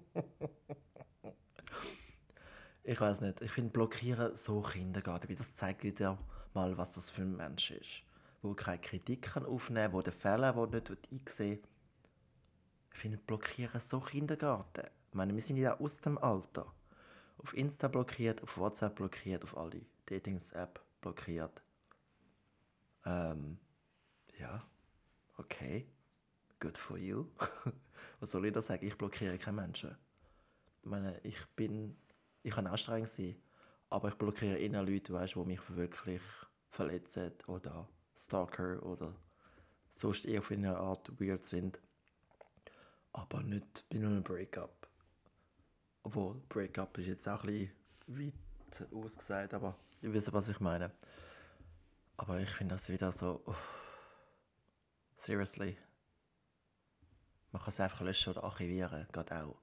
ich 2.83 2.99
weiß 2.99 3.21
nicht, 3.21 3.39
ich 3.39 3.49
finde 3.49 3.69
Blockieren 3.71 4.35
so 4.35 4.61
Kindergarten, 4.61 5.29
wie 5.29 5.37
das 5.37 5.55
zeigt 5.55 5.83
wieder 5.83 6.17
mal, 6.53 6.77
was 6.77 6.95
das 6.95 7.09
für 7.09 7.21
ein 7.21 7.37
Mensch 7.37 7.71
ist. 7.71 8.03
Wo 8.41 8.53
keine 8.53 8.81
Kritik 8.81 9.21
kann 9.21 9.45
aufnehmen 9.45 9.85
kann, 9.85 9.93
wo 9.93 10.01
den 10.01 10.11
Fehler 10.11 10.53
wo 10.57 10.65
nicht 10.65 10.91
einsehen 10.91 11.61
will. 11.61 11.69
Ich 12.91 12.99
finde 12.99 13.19
Blockieren 13.19 13.79
so 13.79 14.01
Kindergarten. 14.01 14.87
Ich 15.11 15.15
meine, 15.15 15.33
wir 15.33 15.41
sind 15.41 15.55
ja 15.55 15.79
aus 15.79 15.95
dem 16.01 16.17
Alter. 16.17 16.73
Auf 17.37 17.55
Insta 17.55 17.87
blockiert, 17.87 18.43
auf 18.43 18.57
WhatsApp 18.57 18.95
blockiert, 18.95 19.45
auf 19.45 19.55
alle 19.55 19.85
Datings-App 20.05 20.83
blockiert. 21.01 21.61
Ähm, 23.05 23.57
ja, 24.39 24.65
okay. 25.37 25.87
Good 26.59 26.77
for 26.77 26.97
you. 26.97 27.27
Was 28.19 28.31
soll 28.31 28.45
ich 28.45 28.53
da 28.53 28.61
sagen? 28.61 28.85
Ich 28.85 28.97
blockiere 28.97 29.37
keine 29.37 29.61
Menschen. 29.61 29.97
Ich 30.81 30.89
meine, 30.89 31.19
ich 31.23 31.45
bin, 31.55 31.97
ich 32.41 32.53
kann 32.53 32.67
anstrengend 32.67 33.09
sein, 33.09 33.35
aber 33.89 34.09
ich 34.09 34.15
blockiere 34.15 34.57
immer 34.59 34.83
Leute, 34.83 35.13
weißt, 35.13 35.35
die 35.35 35.39
mich 35.39 35.75
wirklich 35.75 36.21
verletzen 36.69 37.33
oder 37.47 37.87
Stalker 38.15 38.81
oder 38.83 39.13
sonst 39.93 40.25
eher 40.25 40.39
auf 40.39 40.51
eine 40.51 40.77
Art 40.77 41.19
weird 41.19 41.45
sind. 41.45 41.79
Aber 43.11 43.43
nicht 43.43 43.85
bei 43.89 43.97
einem 43.97 44.23
Breakup. 44.23 44.87
Obwohl, 46.03 46.41
Breakup 46.49 46.97
ist 46.97 47.07
jetzt 47.07 47.27
auch 47.27 47.43
ein 47.43 47.71
bisschen 48.07 48.33
weit 48.79 48.93
ausgesagt, 48.93 49.53
aber 49.53 49.77
ihr 50.03 50.13
wisst, 50.13 50.33
was 50.33 50.49
ich 50.49 50.59
meine. 50.59 50.91
Aber 52.17 52.39
ich 52.39 52.49
finde 52.49 52.75
das 52.75 52.89
wieder 52.89 53.11
so. 53.11 53.41
Oh, 53.45 53.55
seriously. 55.17 55.77
Man 57.51 57.61
kann 57.61 57.69
es 57.69 57.79
einfach 57.79 58.01
löschen 58.01 58.31
oder 58.31 58.43
archivieren, 58.43 59.07
geht 59.11 59.31
auch. 59.31 59.55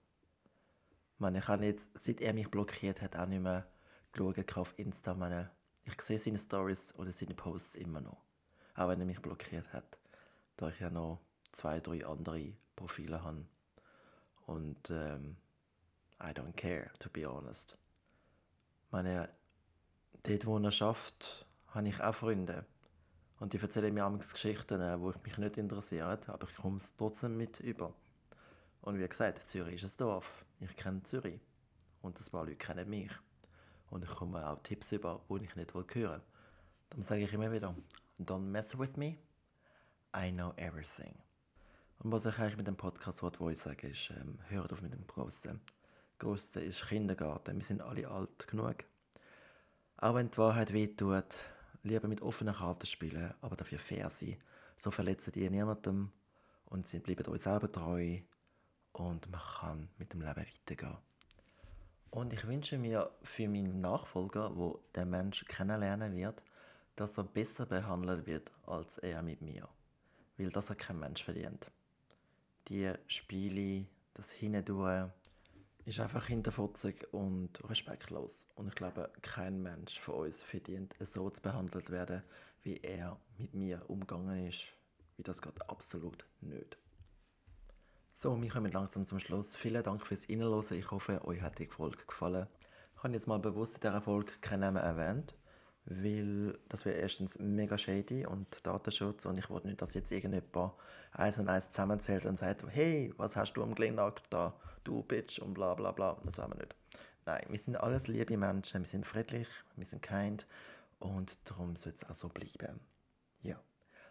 Ich 1.14 1.20
meine, 1.20 1.38
ich 1.38 1.48
habe 1.48 1.66
jetzt, 1.66 1.90
seit 1.94 2.20
er 2.20 2.32
mich 2.32 2.50
blockiert 2.50 3.02
hat, 3.02 3.16
auch 3.16 3.26
nicht 3.26 3.42
mehr 3.42 3.70
geschaut 4.12 4.56
auf 4.56 4.78
Insta. 4.78 5.14
Meine, 5.14 5.50
ich 5.84 6.00
sehe 6.00 6.18
seine 6.18 6.38
Stories 6.38 6.94
oder 6.94 7.12
seine 7.12 7.34
Posts 7.34 7.74
immer 7.74 8.00
noch. 8.00 8.24
Auch 8.74 8.88
wenn 8.88 9.00
er 9.00 9.06
mich 9.06 9.20
blockiert 9.20 9.70
hat. 9.72 9.98
Da 10.56 10.70
ich 10.70 10.80
ja 10.80 10.88
noch 10.88 11.20
zwei, 11.52 11.80
drei 11.80 12.06
andere 12.06 12.54
Profile 12.76 13.22
habe. 13.22 13.44
Und 14.46 14.88
ähm, 14.90 15.36
I 16.22 16.28
don't 16.28 16.54
care, 16.54 16.90
to 16.98 17.10
be 17.10 17.26
honest. 17.26 17.76
Meine, 18.90 19.28
dort, 20.22 20.46
wo 20.46 20.58
er 20.58 20.70
schafft, 20.70 21.46
habe 21.68 21.88
ich 21.88 22.00
auch 22.00 22.14
Freunde. 22.14 22.64
Und 23.38 23.52
die 23.52 23.58
erzählen 23.58 23.92
mir 23.92 24.02
manchmal 24.02 24.32
Geschichten, 24.32 25.00
wo 25.00 25.10
ich 25.10 25.22
mich 25.22 25.38
nicht 25.38 25.56
interessiert, 25.56 26.28
aber 26.28 26.46
ich 26.48 26.56
komme 26.56 26.76
es 26.76 26.94
trotzdem 26.96 27.36
mit 27.36 27.60
über. 27.60 27.94
Und 28.82 28.98
wie 28.98 29.08
gesagt, 29.08 29.48
Zürich 29.48 29.82
ist 29.82 29.94
ein 29.94 29.98
Dorf. 29.98 30.44
Ich 30.60 30.76
kenne 30.76 31.02
Zürich. 31.02 31.40
Und 32.02 32.18
ein 32.18 32.30
paar 32.30 32.44
Leute 32.44 32.56
kennen 32.56 32.88
mich 32.88 33.10
und 33.90 34.04
ich 34.04 34.10
komme 34.10 34.48
auch 34.48 34.62
Tipps 34.62 34.92
über, 34.92 35.20
die 35.28 35.44
ich 35.44 35.56
nicht 35.56 35.74
hören 35.74 35.86
will. 35.94 36.20
Darum 36.88 37.02
sage 37.02 37.24
ich 37.24 37.32
immer 37.32 37.52
wieder, 37.52 37.74
don't 38.18 38.38
mess 38.38 38.78
with 38.78 38.96
me, 38.96 39.18
I 40.16 40.30
know 40.32 40.52
everything. 40.56 41.14
Und 41.98 42.12
was 42.12 42.24
ich 42.24 42.38
eigentlich 42.38 42.56
mit 42.56 42.66
dem 42.66 42.76
Podcast 42.76 43.22
wollte 43.22 43.54
sagen, 43.54 43.90
ist, 43.90 44.10
ähm, 44.10 44.38
hört 44.48 44.72
auf 44.72 44.80
mit 44.80 44.92
dem 44.92 45.06
Großen. 45.06 45.60
Großen 46.18 46.62
ist 46.62 46.86
Kindergarten, 46.88 47.56
wir 47.56 47.64
sind 47.64 47.82
alle 47.82 48.08
alt 48.08 48.46
genug. 48.48 48.84
Auch 50.02 50.14
wenn 50.14 50.30
die 50.30 50.38
Wahrheit 50.38 50.72
wehtut, 50.72 51.34
lieber 51.82 52.08
mit 52.08 52.22
offenen 52.22 52.54
Karten 52.54 52.86
spielen, 52.86 53.34
aber 53.42 53.54
dafür 53.54 53.78
fair 53.78 54.08
sein. 54.08 54.38
So 54.74 54.90
verletzen 54.90 55.32
die 55.32 55.50
niemandem 55.50 56.10
und 56.64 56.88
sie 56.88 57.00
bleiben 57.00 57.26
euch 57.30 57.42
selber 57.42 57.70
treu 57.70 58.20
und 58.92 59.30
man 59.30 59.40
kann 59.40 59.90
mit 59.98 60.14
dem 60.14 60.22
Leben 60.22 60.36
weitergehen. 60.36 60.96
Und 62.08 62.32
ich 62.32 62.46
wünsche 62.46 62.78
mir 62.78 63.10
für 63.22 63.46
meinen 63.46 63.82
Nachfolger, 63.82 64.56
wo 64.56 64.82
der 64.94 65.04
Mensch 65.04 65.44
kennenlernen 65.44 66.16
wird, 66.16 66.42
dass 66.96 67.18
er 67.18 67.24
besser 67.24 67.66
behandelt 67.66 68.26
wird 68.26 68.50
als 68.64 68.96
er 68.98 69.22
mit 69.22 69.42
mir. 69.42 69.68
Weil 70.38 70.48
das 70.48 70.70
hat 70.70 70.78
kein 70.78 70.98
Mensch 70.98 71.22
verdient. 71.22 71.70
Die 72.68 72.90
Spiele, 73.06 73.86
das 74.14 74.30
Hindurch, 74.30 75.10
ist 75.90 76.00
einfach 76.00 76.26
hinterfotzig 76.26 77.12
und 77.12 77.68
respektlos. 77.68 78.46
Und 78.54 78.68
ich 78.68 78.74
glaube, 78.74 79.10
kein 79.22 79.60
Mensch 79.60 79.98
von 80.00 80.26
uns 80.26 80.42
verdient, 80.42 80.94
so 81.00 81.28
zu 81.30 81.42
behandelt 81.42 81.90
werden, 81.90 82.22
wie 82.62 82.76
er 82.76 83.18
mit 83.38 83.54
mir 83.54 83.82
umgegangen 83.88 84.46
ist. 84.48 84.68
Wie 85.16 85.24
das 85.24 85.42
geht 85.42 85.68
absolut 85.68 86.24
nicht. 86.40 86.78
So, 88.12 88.40
wir 88.40 88.48
kommen 88.48 88.70
langsam 88.70 89.04
zum 89.04 89.18
Schluss. 89.18 89.56
Vielen 89.56 89.82
Dank 89.82 90.06
fürs 90.06 90.28
Reinhören. 90.28 90.64
Ich 90.78 90.90
hoffe, 90.90 91.24
euch 91.24 91.42
hat 91.42 91.58
die 91.58 91.66
Folge 91.66 92.04
gefallen. 92.06 92.46
Ich 92.96 93.02
habe 93.02 93.14
jetzt 93.14 93.26
mal 93.26 93.38
bewusst 93.38 93.76
in 93.76 93.80
dieser 93.80 94.00
Folge 94.00 94.32
keinen 94.40 94.60
Namen 94.60 94.76
erwähnt, 94.76 95.34
weil 95.90 96.58
das 96.68 96.84
wäre 96.84 96.96
erstens 96.96 97.38
mega 97.38 97.76
shady 97.76 98.24
und 98.26 98.46
Datenschutz 98.62 99.26
und 99.26 99.38
ich 99.38 99.50
wollte 99.50 99.66
nicht, 99.66 99.82
dass 99.82 99.94
jetzt 99.94 100.12
irgendjemand 100.12 100.74
eins 101.12 101.38
und 101.38 101.48
eins 101.48 101.70
zusammenzählt 101.70 102.24
und 102.24 102.38
sagt, 102.38 102.64
hey, 102.68 103.12
was 103.16 103.36
hast 103.36 103.54
du 103.54 103.62
am 103.62 103.74
Glennack 103.74 104.22
da, 104.30 104.54
du 104.84 105.02
Bitch 105.02 105.40
und 105.40 105.54
bla 105.54 105.74
bla 105.74 105.92
bla. 105.92 106.16
Das 106.24 106.38
wollen 106.38 106.52
wir 106.52 106.58
nicht. 106.58 106.76
Nein, 107.26 107.44
wir 107.48 107.58
sind 107.58 107.76
alles 107.76 108.06
liebe 108.06 108.36
Menschen, 108.36 108.82
wir 108.82 108.86
sind 108.86 109.06
friedlich, 109.06 109.48
wir 109.76 109.84
sind 109.84 110.02
kind 110.02 110.46
und 110.98 111.38
darum 111.44 111.76
soll 111.76 111.92
es 111.92 112.08
auch 112.08 112.14
so 112.14 112.28
bleiben. 112.28 112.80
Ja. 113.42 113.60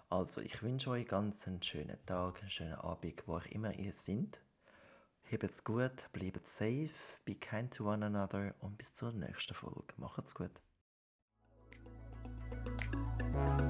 Also, 0.09 0.41
ich 0.41 0.61
wünsche 0.61 0.89
euch 0.89 1.07
ganz 1.07 1.47
einen 1.47 1.61
schönen 1.61 1.97
Tag, 2.05 2.41
einen 2.41 2.49
schönen 2.49 2.75
Abend, 2.75 3.27
wo 3.27 3.37
auch 3.37 3.45
immer 3.45 3.73
ihr 3.73 3.93
seid. 3.93 4.41
Habt's 5.31 5.63
gut, 5.63 6.11
bleibt 6.11 6.47
safe, 6.47 6.89
be 7.25 7.35
kind 7.35 7.73
to 7.73 7.87
one 7.87 8.05
another 8.05 8.55
und 8.59 8.77
bis 8.77 8.93
zur 8.93 9.11
nächsten 9.11 9.53
Folge. 9.53 9.93
Macht's 9.97 10.33
gut. 10.33 10.51
Thank 12.65 13.61
you. 13.61 13.68